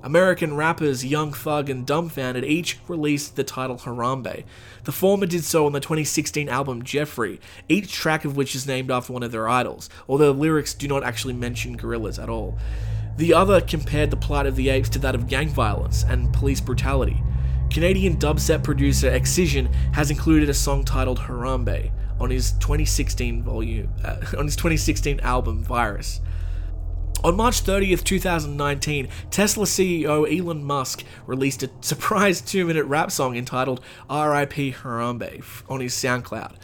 American 0.03 0.55
rappers 0.55 1.05
Young 1.05 1.33
Thug 1.33 1.69
and 1.69 1.85
Dumbfoundead 1.85 2.45
each 2.45 2.79
released 2.87 3.35
the 3.35 3.43
title 3.43 3.79
Harambe. 3.79 4.45
The 4.85 4.93
former 4.93 5.27
did 5.27 5.43
so 5.43 5.67
on 5.67 5.73
the 5.73 5.81
2016 5.81 6.49
album 6.49 6.85
Jeffery, 6.85 7.41
each 7.69 7.93
track 7.93 8.25
of 8.25 8.37
which 8.37 8.55
is 8.55 8.67
named 8.67 8.93
after 8.93 9.13
one 9.13 9.25
of 9.25 9.33
their 9.33 9.49
idols, 9.49 9.91
although 10.09 10.33
the 10.33 10.39
lyrics 10.39 10.73
do 10.73 10.87
not 10.87 11.03
actually 11.03 11.35
mention 11.35 11.77
gorillas 11.77 12.19
at 12.19 12.29
all. 12.29 12.57
The 13.17 13.35
other 13.35 13.61
compared 13.61 14.13
the 14.13 14.17
plight 14.17 14.47
of 14.47 14.55
the 14.55 14.69
apes 14.69 14.89
to 14.91 15.01
that 15.01 15.17
of 15.17 15.27
gang 15.27 15.49
violence 15.49 16.05
and 16.05 16.33
police 16.33 16.61
brutality. 16.61 17.21
Canadian 17.69 18.17
dubstep 18.17 18.63
producer 18.63 19.11
Excision 19.11 19.67
has 19.93 20.13
included 20.13 20.49
a 20.49 20.55
song 20.55 20.85
titled 20.85 21.19
Harambe 21.19 21.91
on 22.21 22.31
his 22.31 22.53
2016 22.53 23.43
volume 23.43 23.93
uh, 24.05 24.17
on 24.39 24.45
his 24.45 24.55
2016 24.55 25.19
album 25.21 25.65
Virus. 25.65 26.21
On 27.25 27.37
March 27.37 27.65
30th, 27.65 28.05
2019, 28.05 29.09
Tesla 29.29 29.65
CEO 29.65 30.39
Elon 30.39 30.63
Musk 30.63 31.03
released 31.27 31.65
a 31.65 31.71
surprise 31.81 32.41
two 32.41 32.65
minute 32.65 32.85
rap 32.85 33.11
song 33.11 33.37
entitled 33.37 33.81
RIP 34.09 34.77
Harambe 34.77 35.43
on 35.69 35.81
his 35.81 35.95
SoundCloud. 35.95 36.55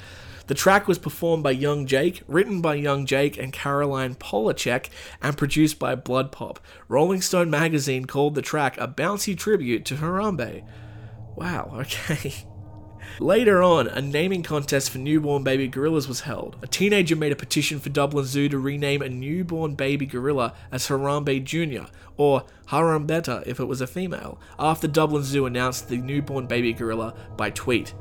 The 0.46 0.54
track 0.54 0.86
was 0.86 0.98
performed 0.98 1.42
by 1.42 1.50
Yung 1.50 1.86
Jake, 1.86 2.22
written 2.28 2.60
by 2.60 2.76
Yung 2.76 3.04
Jake 3.04 3.36
and 3.36 3.52
Caroline 3.52 4.14
Polachek, 4.14 4.90
and 5.20 5.36
produced 5.36 5.80
by 5.80 5.96
Blood 5.96 6.30
Pop. 6.30 6.60
Rolling 6.86 7.20
Stone 7.20 7.50
magazine 7.50 8.04
called 8.04 8.36
the 8.36 8.42
track 8.42 8.78
a 8.78 8.86
bouncy 8.86 9.36
tribute 9.36 9.84
to 9.86 9.96
Harambe. 9.96 10.64
Wow, 11.34 11.72
okay. 11.80 12.44
Later 13.20 13.62
on, 13.62 13.86
a 13.86 14.00
naming 14.00 14.42
contest 14.42 14.90
for 14.90 14.98
newborn 14.98 15.44
baby 15.44 15.68
gorillas 15.68 16.08
was 16.08 16.22
held. 16.22 16.56
A 16.62 16.66
teenager 16.66 17.14
made 17.14 17.30
a 17.30 17.36
petition 17.36 17.78
for 17.78 17.88
Dublin 17.88 18.24
Zoo 18.24 18.48
to 18.48 18.58
rename 18.58 19.02
a 19.02 19.08
newborn 19.08 19.76
baby 19.76 20.04
gorilla 20.04 20.52
as 20.72 20.88
Harambe 20.88 21.44
Jr., 21.44 21.84
or 22.16 22.42
Harambeta 22.68 23.46
if 23.46 23.60
it 23.60 23.66
was 23.66 23.80
a 23.80 23.86
female, 23.86 24.40
after 24.58 24.88
Dublin 24.88 25.22
Zoo 25.22 25.46
announced 25.46 25.88
the 25.88 25.96
newborn 25.96 26.46
baby 26.46 26.72
gorilla 26.72 27.14
by 27.36 27.50
tweet. 27.50 27.94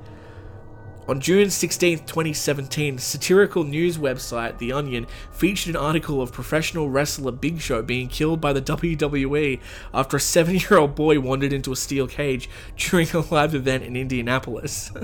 On 1.05 1.19
June 1.19 1.49
16, 1.49 1.99
2017, 1.99 2.97
satirical 2.97 3.65
news 3.65 3.97
website 3.97 4.57
The 4.57 4.71
Onion 4.71 5.05
featured 5.33 5.75
an 5.75 5.81
article 5.81 6.21
of 6.21 6.31
professional 6.31 6.89
wrestler 6.89 7.33
Big 7.33 7.59
Show 7.59 7.81
being 7.81 8.07
killed 8.07 8.39
by 8.39 8.53
the 8.53 8.61
WWE 8.61 9.59
after 9.93 10.15
a 10.15 10.19
seven 10.19 10.55
year 10.55 10.77
old 10.77 10.95
boy 10.95 11.19
wandered 11.19 11.51
into 11.51 11.73
a 11.73 11.75
steel 11.75 12.07
cage 12.07 12.49
during 12.77 13.09
a 13.11 13.19
live 13.19 13.53
event 13.53 13.83
in 13.83 13.97
Indianapolis. 13.97 14.91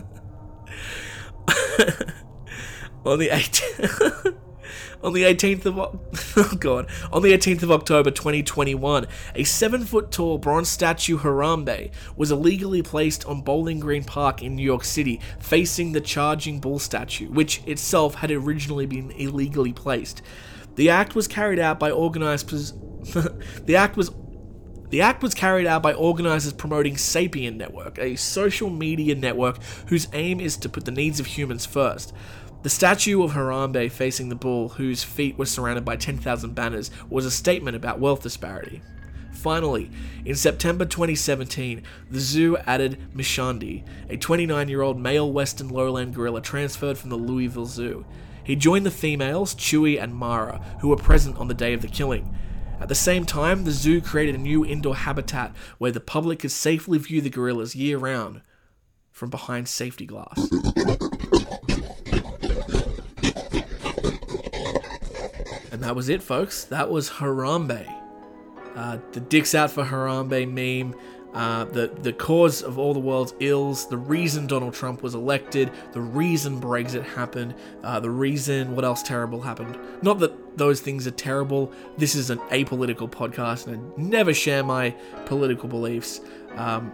On 3.05 3.19
the 3.19 3.29
18th. 3.29 4.35
On 5.01 5.13
the 5.13 5.23
18th 5.23 5.65
of 5.65 5.77
oh 6.37 6.55
god, 6.59 6.87
on 7.11 7.21
the 7.21 7.31
18th 7.31 7.63
of 7.63 7.71
October 7.71 8.11
2021, 8.11 9.07
a 9.33 9.43
seven 9.45 9.85
foot 9.85 10.11
tall 10.11 10.37
bronze 10.37 10.67
statue 10.67 11.19
Harambe 11.19 11.91
was 12.17 12.31
illegally 12.31 12.83
placed 12.83 13.25
on 13.25 13.41
Bowling 13.41 13.79
Green 13.79 14.03
Park 14.03 14.43
in 14.43 14.55
New 14.55 14.63
York 14.63 14.83
City, 14.83 15.21
facing 15.39 15.93
the 15.93 16.01
charging 16.01 16.59
bull 16.59 16.79
statue, 16.79 17.29
which 17.29 17.65
itself 17.65 18.15
had 18.15 18.29
originally 18.29 18.85
been 18.85 19.11
illegally 19.11 19.71
placed. 19.71 20.21
The 20.75 20.89
act 20.89 21.15
was 21.15 21.27
carried 21.27 21.59
out 21.59 21.79
by 21.79 21.91
organizers. 21.91 22.73
the 23.65 23.75
act 23.77 23.95
was 23.95 24.11
the 24.89 25.01
act 25.01 25.21
was 25.21 25.33
carried 25.33 25.67
out 25.67 25.83
by 25.83 25.93
organizers 25.93 26.53
promoting 26.53 26.95
Sapien 26.95 27.55
Network, 27.55 27.99
a 27.99 28.15
social 28.15 28.69
media 28.69 29.15
network 29.15 29.61
whose 29.87 30.07
aim 30.13 30.39
is 30.39 30.57
to 30.57 30.69
put 30.69 30.85
the 30.85 30.91
needs 30.91 31.19
of 31.19 31.27
humans 31.27 31.65
first. 31.65 32.11
The 32.61 32.69
statue 32.69 33.23
of 33.23 33.31
Harambe 33.31 33.89
facing 33.89 34.27
the 34.27 34.35
bull, 34.35 34.69
whose 34.69 35.01
feet 35.01 35.37
were 35.37 35.45
surrounded 35.45 35.85
by 35.85 35.95
10,000 35.95 36.53
banners, 36.53 36.91
was 37.09 37.25
a 37.25 37.31
statement 37.31 37.77
about 37.77 37.99
wealth 37.99 38.21
disparity. 38.21 38.81
Finally, 39.31 39.89
in 40.25 40.35
September 40.35 40.83
2017, 40.83 41.83
the 42.11 42.19
zoo 42.19 42.57
added 42.67 42.99
Mshindi, 43.15 43.85
a 44.09 44.17
29 44.17 44.67
year 44.67 44.81
old 44.81 44.99
male 44.99 45.31
western 45.31 45.69
lowland 45.69 46.13
gorilla 46.13 46.41
transferred 46.41 46.97
from 46.97 47.09
the 47.09 47.15
Louisville 47.15 47.65
Zoo. 47.65 48.05
He 48.43 48.57
joined 48.57 48.85
the 48.85 48.91
females, 48.91 49.55
Chewy 49.55 50.01
and 50.01 50.13
Mara, 50.13 50.61
who 50.81 50.89
were 50.89 50.97
present 50.97 51.37
on 51.37 51.47
the 51.47 51.53
day 51.53 51.73
of 51.73 51.81
the 51.81 51.87
killing. 51.87 52.35
At 52.81 52.89
the 52.89 52.95
same 52.95 53.25
time, 53.25 53.63
the 53.63 53.71
zoo 53.71 54.01
created 54.01 54.35
a 54.35 54.39
new 54.39 54.65
indoor 54.65 54.95
habitat 54.95 55.55
where 55.77 55.91
the 55.91 56.01
public 56.01 56.39
could 56.39 56.51
safely 56.51 56.97
view 56.97 57.21
the 57.21 57.29
gorillas 57.29 57.75
year 57.75 57.97
round 57.97 58.41
from 59.11 59.29
behind 59.29 59.69
safety 59.69 60.05
glass. 60.05 60.49
that 65.89 65.95
was 65.95 66.07
it, 66.07 66.21
folks. 66.21 66.65
That 66.65 66.91
was 66.91 67.09
Harambe. 67.09 67.83
uh, 68.75 68.99
the 69.11 69.19
dicks 69.19 69.55
out 69.55 69.71
for 69.71 69.83
Harambe 69.83 70.47
meme, 70.47 70.93
uh, 71.33 71.63
the 71.65 71.87
the 71.87 72.13
cause 72.13 72.61
of 72.61 72.77
all 72.77 72.93
the 72.93 72.99
world's 72.99 73.33
ills, 73.39 73.89
the 73.89 73.97
reason 73.97 74.45
Donald 74.45 74.75
Trump 74.75 75.01
was 75.01 75.15
elected, 75.15 75.71
the 75.93 75.99
reason 75.99 76.61
Brexit 76.61 77.03
happened, 77.03 77.55
uh, 77.83 77.99
the 77.99 78.11
reason 78.11 78.75
what 78.75 78.85
else 78.85 79.01
terrible 79.01 79.41
happened. 79.41 79.79
Not 80.03 80.19
that 80.19 80.59
those 80.59 80.79
things 80.79 81.07
are 81.07 81.11
terrible. 81.11 81.71
This 81.97 82.13
is 82.13 82.29
an 82.29 82.37
apolitical 82.51 83.09
podcast, 83.09 83.65
and 83.65 83.91
I 83.97 83.99
never 83.99 84.31
share 84.31 84.63
my 84.63 84.91
political 85.25 85.67
beliefs. 85.67 86.21
Um, 86.55 86.93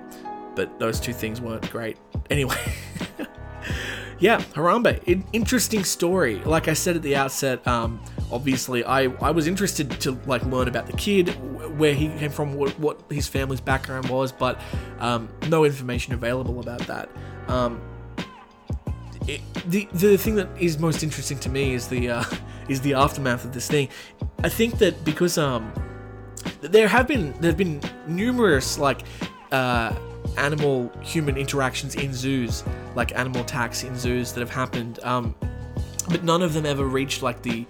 but 0.56 0.80
those 0.80 1.02
two 1.02 1.12
things 1.12 1.42
weren't 1.42 1.70
great. 1.70 1.98
Anyway. 2.30 2.56
yeah, 4.20 4.40
Harambe, 4.54 5.26
interesting 5.34 5.84
story. 5.84 6.36
Like 6.46 6.70
I 6.70 6.74
said 6.74 6.96
at 6.96 7.02
the 7.02 7.18
outset, 7.18 7.68
um, 7.68 8.00
obviously 8.32 8.84
I, 8.84 9.04
I 9.22 9.32
was 9.32 9.48
interested 9.48 9.90
to 10.02 10.12
like 10.26 10.44
learn 10.46 10.68
about 10.68 10.88
the 10.88 10.94
kid, 10.94 11.30
where 11.80 11.94
he 11.94 12.08
came 12.10 12.32
from, 12.32 12.54
what, 12.54 12.78
what 12.80 13.02
his 13.10 13.28
family's 13.28 13.62
background 13.62 14.10
was, 14.10 14.32
but 14.32 14.60
um, 15.00 15.30
no 15.50 15.66
information 15.66 16.14
available 16.14 16.60
about 16.60 16.80
that. 16.88 17.10
Um, 17.48 17.82
it, 19.28 19.42
the 19.66 19.88
the 19.94 20.18
thing 20.18 20.36
that 20.36 20.50
is 20.60 20.78
most 20.78 21.02
interesting 21.02 21.40
to 21.40 21.50
me 21.50 21.74
is 21.74 21.88
the 21.88 22.10
uh, 22.10 22.24
is 22.70 22.82
the 22.82 22.94
aftermath 22.94 23.46
of 23.46 23.54
this 23.54 23.68
thing. 23.68 23.90
I 24.44 24.50
think 24.50 24.78
that 24.80 25.04
because 25.04 25.38
um 25.38 25.74
there 26.62 26.88
have 26.88 27.08
been 27.08 27.34
there 27.40 27.52
have 27.52 27.58
been 27.58 27.82
numerous 28.08 28.78
like 28.78 29.04
uh, 29.52 29.96
animal 30.38 30.92
human 31.02 31.38
interactions 31.38 31.96
in 31.96 32.14
zoos, 32.14 32.64
like 32.96 33.16
animal 33.18 33.42
attacks 33.42 33.84
in 33.84 33.96
zoos 33.98 34.34
that 34.34 34.42
have 34.42 34.50
happened, 34.52 35.00
um, 35.04 35.34
but 36.10 36.24
none 36.24 36.42
of 36.42 36.54
them 36.54 36.66
ever 36.66 36.86
reached 36.86 37.24
like 37.24 37.42
the 37.42 37.66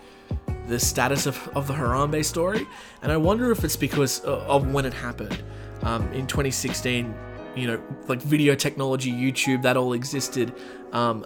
the 0.68 0.80
status 0.80 1.26
of, 1.26 1.48
of 1.56 1.68
the 1.68 1.74
Harambe 1.74 2.24
story. 2.24 2.68
And 3.02 3.12
I 3.12 3.18
wonder 3.18 3.52
if 3.52 3.64
it's 3.64 3.76
because 3.76 4.20
of 4.22 4.72
when 4.72 4.86
it 4.86 4.94
happened. 4.94 5.44
Um, 5.84 6.12
in 6.14 6.26
2016, 6.26 7.14
you 7.56 7.68
know, 7.68 7.82
like 8.08 8.22
video 8.22 8.56
technology, 8.56 9.12
YouTube, 9.12 9.62
that 9.64 9.78
all 9.78 9.94
existed. 9.94 10.54
Um, 10.92 11.26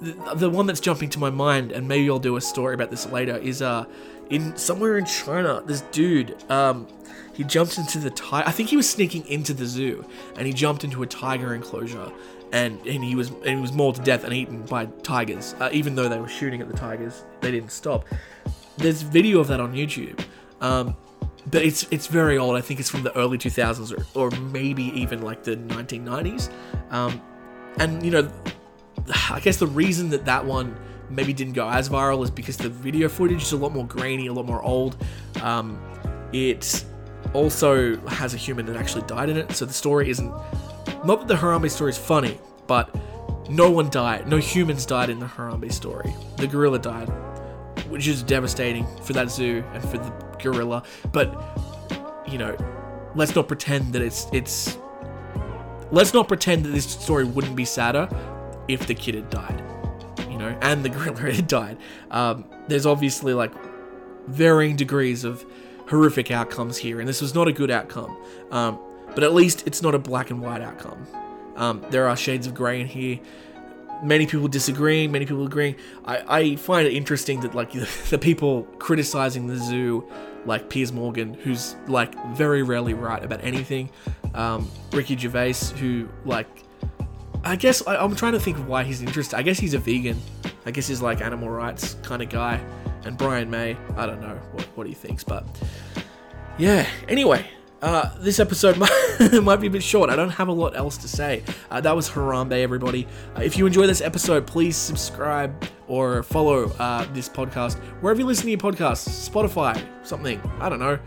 the, 0.00 0.34
the 0.34 0.50
one 0.50 0.66
that's 0.66 0.80
jumping 0.80 1.10
to 1.10 1.18
my 1.18 1.30
mind, 1.30 1.72
and 1.72 1.86
maybe 1.88 2.08
I'll 2.10 2.18
do 2.18 2.36
a 2.36 2.40
story 2.40 2.74
about 2.74 2.90
this 2.90 3.06
later, 3.06 3.36
is 3.36 3.62
uh, 3.62 3.84
in 4.30 4.56
somewhere 4.56 4.98
in 4.98 5.04
China, 5.04 5.62
this 5.64 5.82
dude, 5.92 6.36
um, 6.50 6.88
he 7.34 7.44
jumped 7.44 7.78
into 7.78 7.98
the 7.98 8.10
tiger. 8.10 8.48
I 8.48 8.52
think 8.52 8.68
he 8.68 8.76
was 8.76 8.88
sneaking 8.88 9.26
into 9.26 9.54
the 9.54 9.66
zoo, 9.66 10.04
and 10.36 10.46
he 10.46 10.52
jumped 10.52 10.84
into 10.84 11.02
a 11.02 11.06
tiger 11.06 11.54
enclosure, 11.54 12.12
and 12.54 12.78
and 12.86 13.02
he 13.02 13.16
was 13.16 13.30
and 13.30 13.48
he 13.48 13.56
was 13.56 13.72
mauled 13.72 13.96
to 13.96 14.02
death 14.02 14.22
and 14.22 14.32
eaten 14.32 14.62
by 14.62 14.86
tigers. 15.02 15.54
Uh, 15.58 15.68
even 15.72 15.96
though 15.96 16.08
they 16.08 16.20
were 16.20 16.28
shooting 16.28 16.62
at 16.62 16.68
the 16.70 16.76
tigers, 16.76 17.24
they 17.40 17.50
didn't 17.50 17.72
stop. 17.72 18.06
There's 18.76 19.02
video 19.02 19.40
of 19.40 19.48
that 19.48 19.60
on 19.60 19.74
YouTube, 19.74 20.24
um, 20.60 20.96
but 21.50 21.62
it's 21.62 21.86
it's 21.90 22.06
very 22.06 22.38
old. 22.38 22.56
I 22.56 22.60
think 22.60 22.78
it's 22.78 22.88
from 22.88 23.02
the 23.02 23.14
early 23.18 23.38
2000s 23.38 23.92
or, 24.14 24.28
or 24.28 24.30
maybe 24.30 24.84
even 24.84 25.22
like 25.22 25.42
the 25.42 25.56
1990s. 25.56 26.48
Um, 26.90 27.20
and 27.78 28.04
you 28.04 28.12
know, 28.12 28.30
I 29.30 29.40
guess 29.40 29.56
the 29.56 29.66
reason 29.66 30.10
that 30.10 30.24
that 30.26 30.44
one 30.44 30.76
maybe 31.10 31.32
didn't 31.32 31.54
go 31.54 31.68
as 31.68 31.88
viral 31.88 32.22
is 32.22 32.30
because 32.30 32.56
the 32.56 32.68
video 32.68 33.08
footage 33.08 33.42
is 33.42 33.52
a 33.52 33.56
lot 33.56 33.72
more 33.72 33.86
grainy, 33.86 34.28
a 34.28 34.32
lot 34.32 34.46
more 34.46 34.62
old. 34.62 34.96
Um, 35.42 35.82
it 36.32 36.84
also 37.32 37.96
has 38.06 38.32
a 38.32 38.36
human 38.36 38.64
that 38.66 38.76
actually 38.76 39.02
died 39.08 39.28
in 39.28 39.36
it, 39.38 39.50
so 39.50 39.64
the 39.64 39.72
story 39.72 40.08
isn't. 40.08 40.32
Not 41.04 41.20
that 41.20 41.28
the 41.28 41.34
Harambe 41.34 41.70
story 41.70 41.90
is 41.90 41.98
funny, 41.98 42.38
but 42.66 42.94
no 43.48 43.70
one 43.70 43.90
died. 43.90 44.26
No 44.26 44.38
humans 44.38 44.86
died 44.86 45.10
in 45.10 45.18
the 45.18 45.26
Harambe 45.26 45.70
story. 45.72 46.14
The 46.36 46.46
gorilla 46.46 46.78
died, 46.78 47.08
which 47.88 48.06
is 48.06 48.22
devastating 48.22 48.86
for 49.02 49.12
that 49.12 49.30
zoo 49.30 49.62
and 49.72 49.82
for 49.82 49.98
the 49.98 50.10
gorilla. 50.42 50.82
But 51.12 51.34
you 52.26 52.38
know, 52.38 52.56
let's 53.14 53.34
not 53.34 53.48
pretend 53.48 53.92
that 53.92 54.02
it's 54.02 54.26
it's. 54.32 54.78
Let's 55.90 56.14
not 56.14 56.26
pretend 56.26 56.64
that 56.64 56.70
this 56.70 56.90
story 56.90 57.24
wouldn't 57.24 57.54
be 57.54 57.64
sadder 57.64 58.08
if 58.66 58.86
the 58.86 58.94
kid 58.94 59.14
had 59.14 59.30
died 59.30 59.62
you 60.34 60.40
know, 60.40 60.58
and 60.62 60.84
the 60.84 60.88
gorilla 60.90 61.32
had 61.32 61.46
died. 61.46 61.78
Um, 62.10 62.44
there's 62.66 62.86
obviously 62.86 63.32
like 63.32 63.52
varying 64.26 64.74
degrees 64.74 65.22
of 65.22 65.44
horrific 65.88 66.30
outcomes 66.30 66.76
here, 66.76 66.98
and 66.98 67.08
this 67.08 67.22
was 67.22 67.34
not 67.34 67.46
a 67.46 67.52
good 67.52 67.70
outcome. 67.70 68.16
Um, 68.50 68.78
but 69.14 69.24
at 69.24 69.34
least 69.34 69.66
it's 69.66 69.82
not 69.82 69.94
a 69.94 69.98
black 69.98 70.30
and 70.30 70.40
white 70.40 70.62
outcome. 70.62 71.06
Um, 71.56 71.84
there 71.90 72.08
are 72.08 72.16
shades 72.16 72.46
of 72.46 72.54
grey 72.54 72.80
in 72.80 72.86
here. 72.86 73.18
Many 74.02 74.26
people 74.26 74.48
disagreeing, 74.48 75.12
many 75.12 75.24
people 75.24 75.46
agreeing. 75.46 75.76
I, 76.04 76.40
I 76.40 76.56
find 76.56 76.86
it 76.86 76.92
interesting 76.92 77.40
that 77.40 77.54
like 77.54 77.72
the 78.10 78.18
people 78.18 78.64
criticizing 78.78 79.46
the 79.46 79.56
zoo, 79.56 80.08
like 80.44 80.68
Piers 80.68 80.92
Morgan, 80.92 81.34
who's 81.34 81.76
like 81.86 82.14
very 82.34 82.62
rarely 82.62 82.94
right 82.94 83.22
about 83.24 83.42
anything. 83.42 83.90
Um, 84.34 84.68
Ricky 84.92 85.16
Gervais, 85.16 85.54
who 85.78 86.08
like 86.24 86.48
I 87.44 87.56
guess 87.56 87.86
I, 87.86 88.02
am 88.02 88.16
trying 88.16 88.32
to 88.32 88.40
think 88.40 88.56
of 88.56 88.66
why 88.68 88.84
he's 88.84 89.02
interested. 89.02 89.36
I 89.36 89.42
guess 89.42 89.58
he's 89.58 89.74
a 89.74 89.78
vegan. 89.78 90.20
I 90.64 90.70
guess 90.70 90.86
he's 90.86 91.02
like 91.02 91.20
animal 91.20 91.50
rights 91.50 91.94
kind 92.02 92.22
of 92.22 92.30
guy. 92.30 92.58
And 93.04 93.18
Brian 93.18 93.50
May, 93.50 93.76
I 93.96 94.06
don't 94.06 94.22
know 94.22 94.34
what, 94.52 94.64
what 94.76 94.86
he 94.86 94.94
thinks, 94.94 95.22
but 95.22 95.44
yeah. 96.56 96.88
Anyway, 97.06 97.46
uh, 97.84 98.10
this 98.18 98.40
episode 98.40 98.78
might, 98.78 99.30
might, 99.42 99.60
be 99.60 99.66
a 99.66 99.70
bit 99.70 99.82
short. 99.82 100.08
I 100.08 100.16
don't 100.16 100.30
have 100.30 100.48
a 100.48 100.52
lot 100.52 100.74
else 100.74 100.96
to 100.98 101.08
say. 101.08 101.42
Uh, 101.70 101.82
that 101.82 101.94
was 101.94 102.08
Harambe, 102.08 102.62
everybody. 102.62 103.06
Uh, 103.36 103.42
if 103.42 103.58
you 103.58 103.66
enjoy 103.66 103.86
this 103.86 104.00
episode, 104.00 104.46
please 104.46 104.74
subscribe 104.74 105.62
or 105.86 106.22
follow 106.22 106.70
uh, 106.78 107.06
this 107.12 107.28
podcast 107.28 107.76
wherever 108.00 108.18
you 108.18 108.26
listen 108.26 108.44
to 108.44 108.50
your 108.52 108.58
podcasts. 108.58 109.28
Spotify, 109.28 109.78
something. 110.02 110.40
I 110.60 110.70
don't 110.70 110.78
know. 110.78 110.98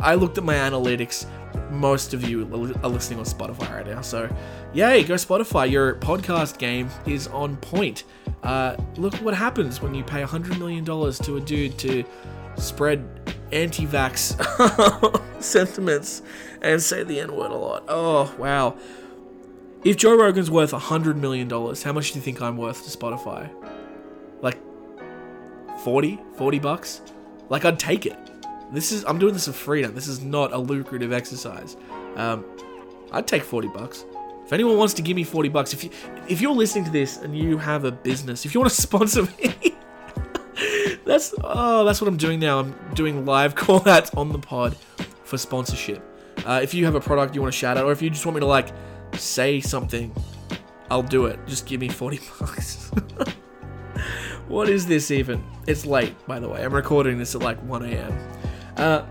I 0.00 0.16
looked 0.16 0.38
at 0.38 0.44
my 0.44 0.54
analytics. 0.54 1.24
Most 1.70 2.12
of 2.14 2.28
you 2.28 2.42
are 2.82 2.88
listening 2.88 3.20
on 3.20 3.24
Spotify 3.24 3.72
right 3.72 3.86
now, 3.86 4.00
so 4.00 4.28
yay, 4.74 5.04
go 5.04 5.14
Spotify. 5.14 5.70
Your 5.70 5.94
podcast 5.94 6.58
game 6.58 6.90
is 7.06 7.28
on 7.28 7.56
point. 7.58 8.02
Uh, 8.42 8.76
look 8.96 9.14
what 9.16 9.34
happens 9.34 9.80
when 9.80 9.94
you 9.94 10.02
pay 10.02 10.22
$100 10.22 10.58
million 10.58 10.84
to 10.84 11.36
a 11.36 11.40
dude 11.40 11.78
to 11.78 12.04
spread 12.56 13.17
anti 13.52 13.86
vax 13.86 14.34
sentiments 15.42 16.22
and 16.62 16.82
say 16.82 17.02
the 17.02 17.20
N 17.20 17.34
word 17.34 17.50
a 17.50 17.56
lot. 17.56 17.84
Oh, 17.88 18.34
wow. 18.38 18.76
If 19.84 19.96
Joe 19.96 20.16
Rogan's 20.16 20.50
worth 20.50 20.72
$100 20.72 21.16
million, 21.16 21.48
how 21.48 21.92
much 21.92 22.12
do 22.12 22.18
you 22.18 22.24
think 22.24 22.42
I'm 22.42 22.56
worth 22.56 22.84
to 22.84 22.96
Spotify? 22.96 23.50
Like 24.40 24.58
40? 25.84 26.18
40 26.36 26.58
bucks? 26.58 27.00
Like, 27.48 27.64
I'd 27.64 27.78
take 27.78 28.04
it. 28.04 28.16
This 28.72 28.92
is, 28.92 29.04
I'm 29.04 29.18
doing 29.18 29.32
this 29.32 29.46
for 29.46 29.52
freedom. 29.52 29.94
This 29.94 30.08
is 30.08 30.20
not 30.20 30.52
a 30.52 30.58
lucrative 30.58 31.12
exercise. 31.12 31.76
Um, 32.16 32.44
I'd 33.12 33.26
take 33.26 33.42
40 33.42 33.68
bucks. 33.68 34.04
If 34.44 34.52
anyone 34.52 34.78
wants 34.78 34.94
to 34.94 35.02
give 35.02 35.14
me 35.14 35.24
40 35.24 35.50
bucks, 35.50 35.74
if 35.74 35.84
you 35.84 35.90
if 36.26 36.40
you're 36.40 36.54
listening 36.54 36.84
to 36.86 36.90
this 36.90 37.18
and 37.18 37.36
you 37.36 37.58
have 37.58 37.84
a 37.84 37.92
business, 37.92 38.46
if 38.46 38.54
you 38.54 38.60
want 38.60 38.72
to 38.72 38.76
sponsor 38.80 39.24
me, 39.24 39.76
that's 41.08 41.34
oh, 41.42 41.84
that's 41.84 42.00
what 42.00 42.06
I'm 42.06 42.18
doing 42.18 42.38
now. 42.38 42.60
I'm 42.60 42.74
doing 42.94 43.24
live 43.24 43.54
call 43.56 43.88
outs 43.88 44.10
on 44.14 44.30
the 44.30 44.38
pod 44.38 44.76
for 45.24 45.38
sponsorship. 45.38 46.02
Uh, 46.44 46.60
if 46.62 46.74
you 46.74 46.84
have 46.84 46.94
a 46.94 47.00
product 47.00 47.34
you 47.34 47.40
want 47.40 47.52
to 47.52 47.58
shout 47.58 47.76
out, 47.76 47.86
or 47.86 47.92
if 47.92 48.00
you 48.00 48.10
just 48.10 48.24
want 48.24 48.36
me 48.36 48.40
to 48.40 48.46
like 48.46 48.68
say 49.14 49.60
something, 49.60 50.14
I'll 50.90 51.02
do 51.02 51.26
it. 51.26 51.40
Just 51.46 51.66
give 51.66 51.80
me 51.80 51.88
40 51.88 52.20
bucks. 52.38 52.90
what 54.48 54.68
is 54.68 54.86
this 54.86 55.10
even? 55.10 55.42
It's 55.66 55.84
late, 55.84 56.14
by 56.26 56.38
the 56.38 56.48
way. 56.48 56.62
I'm 56.62 56.74
recording 56.74 57.18
this 57.18 57.34
at 57.34 57.42
like 57.42 57.58
1 57.62 57.84
a.m. 57.86 58.28
Uh, 58.76 59.02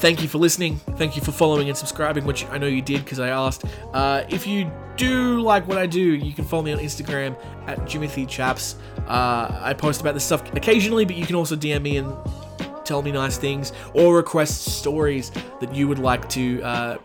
thank 0.00 0.22
you 0.22 0.28
for 0.28 0.38
listening. 0.38 0.76
Thank 0.96 1.14
you 1.14 1.22
for 1.22 1.30
following 1.30 1.68
and 1.68 1.76
subscribing, 1.76 2.24
which 2.24 2.46
I 2.46 2.56
know 2.56 2.66
you 2.66 2.80
did 2.80 3.04
because 3.04 3.20
I 3.20 3.28
asked. 3.28 3.64
Uh, 3.92 4.24
if 4.30 4.46
you 4.46 4.70
do 4.96 5.40
like 5.42 5.68
what 5.68 5.76
I 5.76 5.86
do, 5.86 6.00
you 6.00 6.32
can 6.32 6.44
follow 6.44 6.62
me 6.62 6.72
on 6.72 6.78
Instagram 6.78 7.36
at 7.66 7.78
Jimothy 7.80 8.26
Chaps. 8.26 8.76
Uh, 9.06 9.60
I 9.60 9.74
post 9.74 10.00
about 10.00 10.14
this 10.14 10.24
stuff 10.24 10.42
occasionally, 10.54 11.04
but 11.04 11.16
you 11.16 11.26
can 11.26 11.36
also 11.36 11.54
DM 11.54 11.82
me 11.82 11.98
and 11.98 12.16
tell 12.84 13.02
me 13.02 13.12
nice 13.12 13.36
things 13.36 13.72
or 13.92 14.16
request 14.16 14.64
stories 14.64 15.30
that 15.60 15.74
you 15.74 15.86
would 15.86 15.98
like 15.98 16.28
to 16.30 16.62
uh, 16.62 16.98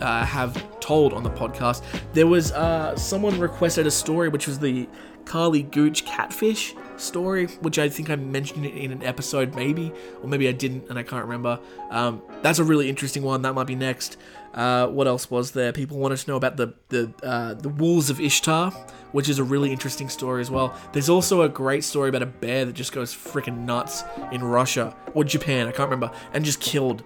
uh, 0.00 0.24
have 0.24 0.80
told 0.80 1.14
on 1.14 1.22
the 1.22 1.30
podcast. 1.30 1.82
There 2.12 2.26
was 2.26 2.52
uh, 2.52 2.94
someone 2.94 3.40
requested 3.40 3.86
a 3.86 3.90
story, 3.90 4.28
which 4.28 4.46
was 4.46 4.58
the 4.58 4.86
Carly 5.24 5.62
Gooch 5.62 6.04
catfish 6.04 6.74
story, 6.96 7.46
which 7.60 7.78
I 7.78 7.88
think 7.88 8.10
I 8.10 8.16
mentioned 8.16 8.66
it 8.66 8.74
in 8.74 8.92
an 8.92 9.02
episode, 9.02 9.54
maybe, 9.54 9.92
or 10.22 10.28
maybe 10.28 10.48
I 10.48 10.52
didn't, 10.52 10.88
and 10.88 10.98
I 10.98 11.02
can't 11.02 11.24
remember. 11.24 11.58
Um, 11.90 12.22
that's 12.42 12.58
a 12.58 12.64
really 12.64 12.88
interesting 12.88 13.22
one. 13.22 13.42
That 13.42 13.54
might 13.54 13.66
be 13.66 13.74
next. 13.74 14.16
Uh, 14.52 14.86
what 14.86 15.06
else 15.08 15.30
was 15.30 15.50
there? 15.50 15.72
People 15.72 15.98
wanted 15.98 16.18
to 16.18 16.30
know 16.30 16.36
about 16.36 16.56
the 16.56 16.74
the 16.88 17.12
uh, 17.22 17.54
the 17.54 17.68
wolves 17.68 18.10
of 18.10 18.20
Ishtar, 18.20 18.70
which 19.12 19.28
is 19.28 19.38
a 19.38 19.44
really 19.44 19.72
interesting 19.72 20.08
story 20.08 20.40
as 20.40 20.50
well. 20.50 20.78
There's 20.92 21.08
also 21.08 21.42
a 21.42 21.48
great 21.48 21.84
story 21.84 22.08
about 22.08 22.22
a 22.22 22.26
bear 22.26 22.64
that 22.64 22.74
just 22.74 22.92
goes 22.92 23.12
freaking 23.12 23.58
nuts 23.64 24.04
in 24.30 24.44
Russia 24.44 24.94
or 25.12 25.24
Japan, 25.24 25.66
I 25.66 25.72
can't 25.72 25.90
remember, 25.90 26.14
and 26.32 26.44
just 26.44 26.60
killed 26.60 27.02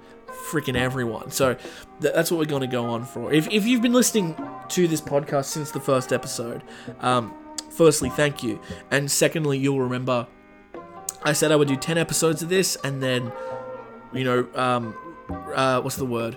freaking 0.51 0.77
everyone. 0.77 1.31
So 1.31 1.55
th- 2.01 2.15
that's 2.15 2.31
what 2.31 2.39
we're 2.39 2.47
going 2.47 2.63
to 2.63 2.67
go 2.67 2.87
on 2.87 3.05
for. 3.05 3.33
If, 3.33 3.51
if 3.51 3.67
you've 3.67 3.83
been 3.83 3.93
listening 3.93 4.37
to 4.69 4.89
this 4.89 5.01
podcast 5.01 5.47
since 5.47 5.71
the 5.71 5.81
first 5.81 6.13
episode, 6.13 6.63
um, 7.01 7.35
firstly, 7.71 8.11
thank 8.11 8.43
you. 8.43 8.61
And 8.91 9.11
secondly, 9.11 9.59
you'll 9.59 9.81
remember 9.81 10.27
I 11.23 11.33
said 11.33 11.53
I 11.53 11.57
would 11.57 11.69
do 11.69 11.77
10 11.77 11.99
episodes 11.99 12.43
of 12.43 12.49
this 12.49 12.77
and 12.85 13.03
then, 13.03 13.33
you 14.13 14.25
know, 14.25 14.47
um, 14.55 14.95
uh, 15.55 15.81
what's 15.81 15.97
the 15.97 16.07
word? 16.07 16.37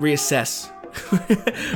Reassess. 0.00 0.72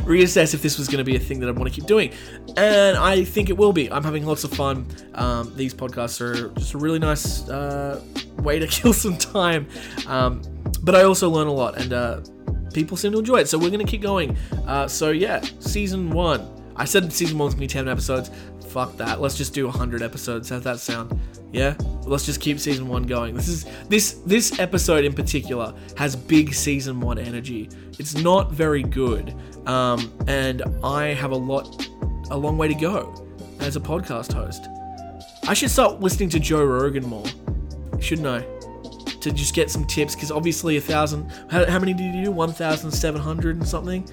reassess 0.04 0.54
if 0.54 0.62
this 0.62 0.78
was 0.78 0.88
going 0.88 0.98
to 0.98 1.04
be 1.04 1.14
a 1.14 1.20
thing 1.20 1.38
that 1.40 1.48
I 1.48 1.52
want 1.52 1.72
to 1.72 1.80
keep 1.80 1.86
doing. 1.86 2.12
And 2.56 2.96
I 2.96 3.24
think 3.24 3.50
it 3.50 3.56
will 3.56 3.72
be. 3.72 3.90
I'm 3.92 4.02
having 4.02 4.26
lots 4.26 4.42
of 4.44 4.52
fun. 4.52 4.86
Um, 5.14 5.52
these 5.54 5.74
podcasts 5.74 6.20
are 6.20 6.48
just 6.54 6.74
a 6.74 6.78
really 6.78 6.98
nice 6.98 7.48
uh, 7.48 8.02
way 8.38 8.58
to 8.58 8.66
kill 8.68 8.92
some 8.92 9.16
time. 9.16 9.68
Um, 10.06 10.42
but 10.82 10.94
I 10.94 11.04
also 11.04 11.30
learn 11.30 11.46
a 11.46 11.52
lot, 11.52 11.78
and 11.78 11.92
uh, 11.92 12.20
people 12.72 12.96
seem 12.96 13.12
to 13.12 13.18
enjoy 13.18 13.36
it. 13.36 13.48
So 13.48 13.58
we're 13.58 13.70
going 13.70 13.84
to 13.84 13.90
keep 13.90 14.02
going. 14.02 14.36
Uh, 14.66 14.88
so 14.88 15.10
yeah, 15.10 15.40
season 15.60 16.10
one. 16.10 16.50
I 16.76 16.84
said 16.84 17.12
season 17.12 17.38
one 17.38 17.48
going 17.48 17.56
to 17.56 17.60
be 17.60 17.66
10 17.68 17.88
episodes. 17.88 18.30
Fuck 18.74 18.96
that. 18.96 19.20
Let's 19.20 19.36
just 19.36 19.54
do 19.54 19.66
100 19.66 20.02
episodes. 20.02 20.48
How's 20.48 20.64
that 20.64 20.80
sound? 20.80 21.16
Yeah? 21.52 21.76
Let's 22.06 22.26
just 22.26 22.40
keep 22.40 22.58
season 22.58 22.88
one 22.88 23.04
going. 23.04 23.36
This 23.36 23.46
is 23.46 23.66
this 23.88 24.14
this 24.26 24.58
episode 24.58 25.04
in 25.04 25.12
particular 25.12 25.72
has 25.96 26.16
big 26.16 26.52
season 26.52 27.00
one 27.00 27.16
energy. 27.16 27.70
It's 28.00 28.16
not 28.16 28.50
very 28.50 28.82
good, 28.82 29.32
um, 29.68 30.12
and 30.26 30.64
I 30.82 31.14
have 31.14 31.30
a 31.30 31.36
lot, 31.36 31.88
a 32.32 32.36
long 32.36 32.58
way 32.58 32.66
to 32.66 32.74
go 32.74 33.24
as 33.60 33.76
a 33.76 33.80
podcast 33.80 34.32
host. 34.32 34.66
I 35.48 35.54
should 35.54 35.70
start 35.70 36.00
listening 36.00 36.30
to 36.30 36.40
Joe 36.40 36.64
Rogan 36.64 37.06
more, 37.06 37.26
shouldn't 38.00 38.26
I? 38.26 38.40
To 39.20 39.30
just 39.30 39.54
get 39.54 39.70
some 39.70 39.86
tips, 39.86 40.16
because 40.16 40.32
obviously 40.32 40.78
a 40.78 40.80
thousand. 40.80 41.30
How, 41.48 41.64
how 41.70 41.78
many 41.78 41.94
did 41.94 42.12
you 42.12 42.24
do? 42.24 42.32
One 42.32 42.52
thousand 42.52 42.90
seven 42.90 43.20
hundred 43.20 43.54
and 43.54 43.68
something. 43.68 44.04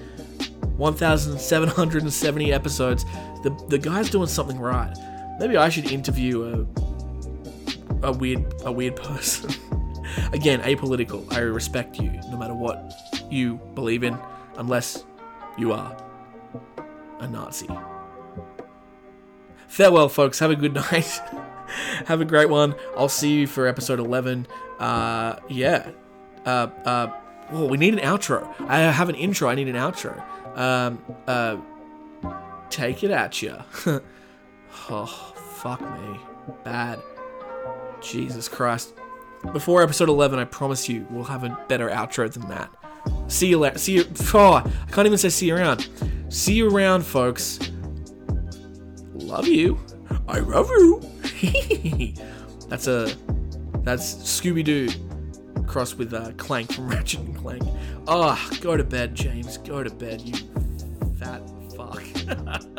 1,770 0.76 2.52
episodes. 2.52 3.04
The 3.42 3.50
the 3.68 3.78
guy's 3.78 4.10
doing 4.10 4.28
something 4.28 4.58
right. 4.58 4.96
Maybe 5.38 5.56
I 5.56 5.68
should 5.68 5.90
interview 5.90 6.66
a 8.02 8.08
a 8.08 8.12
weird 8.12 8.52
a 8.64 8.72
weird 8.72 8.96
person. 8.96 9.50
Again, 10.32 10.60
apolitical. 10.60 11.30
I 11.32 11.40
respect 11.40 11.98
you 11.98 12.10
no 12.30 12.36
matter 12.36 12.54
what 12.54 12.92
you 13.30 13.60
believe 13.74 14.02
in, 14.02 14.18
unless 14.56 15.04
you 15.56 15.72
are 15.72 15.96
a 17.20 17.28
Nazi. 17.28 17.68
Farewell, 19.68 20.08
folks. 20.08 20.38
Have 20.40 20.50
a 20.50 20.56
good 20.56 20.74
night. 20.90 21.20
Have 22.06 22.20
a 22.20 22.24
great 22.24 22.50
one. 22.50 22.74
I'll 22.96 23.08
see 23.08 23.40
you 23.40 23.46
for 23.46 23.66
episode 23.66 23.98
11. 23.98 24.46
Uh, 24.78 25.36
yeah. 25.48 25.90
Uh, 26.44 26.68
uh, 26.84 27.18
oh, 27.52 27.66
we 27.66 27.78
need 27.78 27.94
an 27.94 28.00
outro. 28.00 28.52
I 28.68 28.80
have 28.80 29.08
an 29.08 29.14
intro. 29.14 29.48
I 29.48 29.54
need 29.54 29.68
an 29.68 29.76
outro. 29.76 30.22
Um, 30.54 31.02
uh, 31.26 31.56
take 32.70 33.04
it 33.04 33.10
at 33.10 33.42
you. 33.42 33.56
oh, 34.90 35.34
fuck 35.56 35.80
me. 35.80 36.20
Bad. 36.64 37.00
Jesus 38.00 38.48
Christ. 38.48 38.94
Before 39.52 39.82
episode 39.82 40.08
11, 40.08 40.38
I 40.38 40.44
promise 40.44 40.88
you 40.88 41.06
we'll 41.10 41.24
have 41.24 41.44
a 41.44 41.58
better 41.68 41.88
outro 41.88 42.32
than 42.32 42.48
that. 42.48 42.70
See 43.28 43.48
you 43.48 43.58
later. 43.58 43.78
See 43.78 43.94
you. 43.94 44.04
Oh, 44.34 44.54
I 44.54 44.90
can't 44.90 45.06
even 45.06 45.18
say 45.18 45.28
see 45.28 45.48
you 45.48 45.56
around. 45.56 45.88
See 46.28 46.54
you 46.54 46.70
around, 46.70 47.02
folks. 47.02 47.58
Love 49.14 49.46
you. 49.46 49.78
I 50.28 50.38
love 50.38 50.68
you. 50.70 51.02
that's 52.68 52.86
a. 52.86 53.14
That's 53.84 54.14
Scooby 54.14 54.64
Doo 54.64 54.88
crossed 55.66 55.98
with 55.98 56.12
uh, 56.14 56.32
Clank 56.36 56.72
from 56.72 56.88
Ratchet 56.90 57.20
and 57.20 57.36
Clank. 57.36 57.62
Oh, 58.06 58.50
go 58.60 58.76
to 58.76 58.84
bed, 58.84 59.14
James. 59.14 59.58
Go 59.58 59.82
to 59.82 59.90
bed, 59.90 60.20
you 60.22 60.34
fat 61.18 61.42
fuck. 61.76 62.62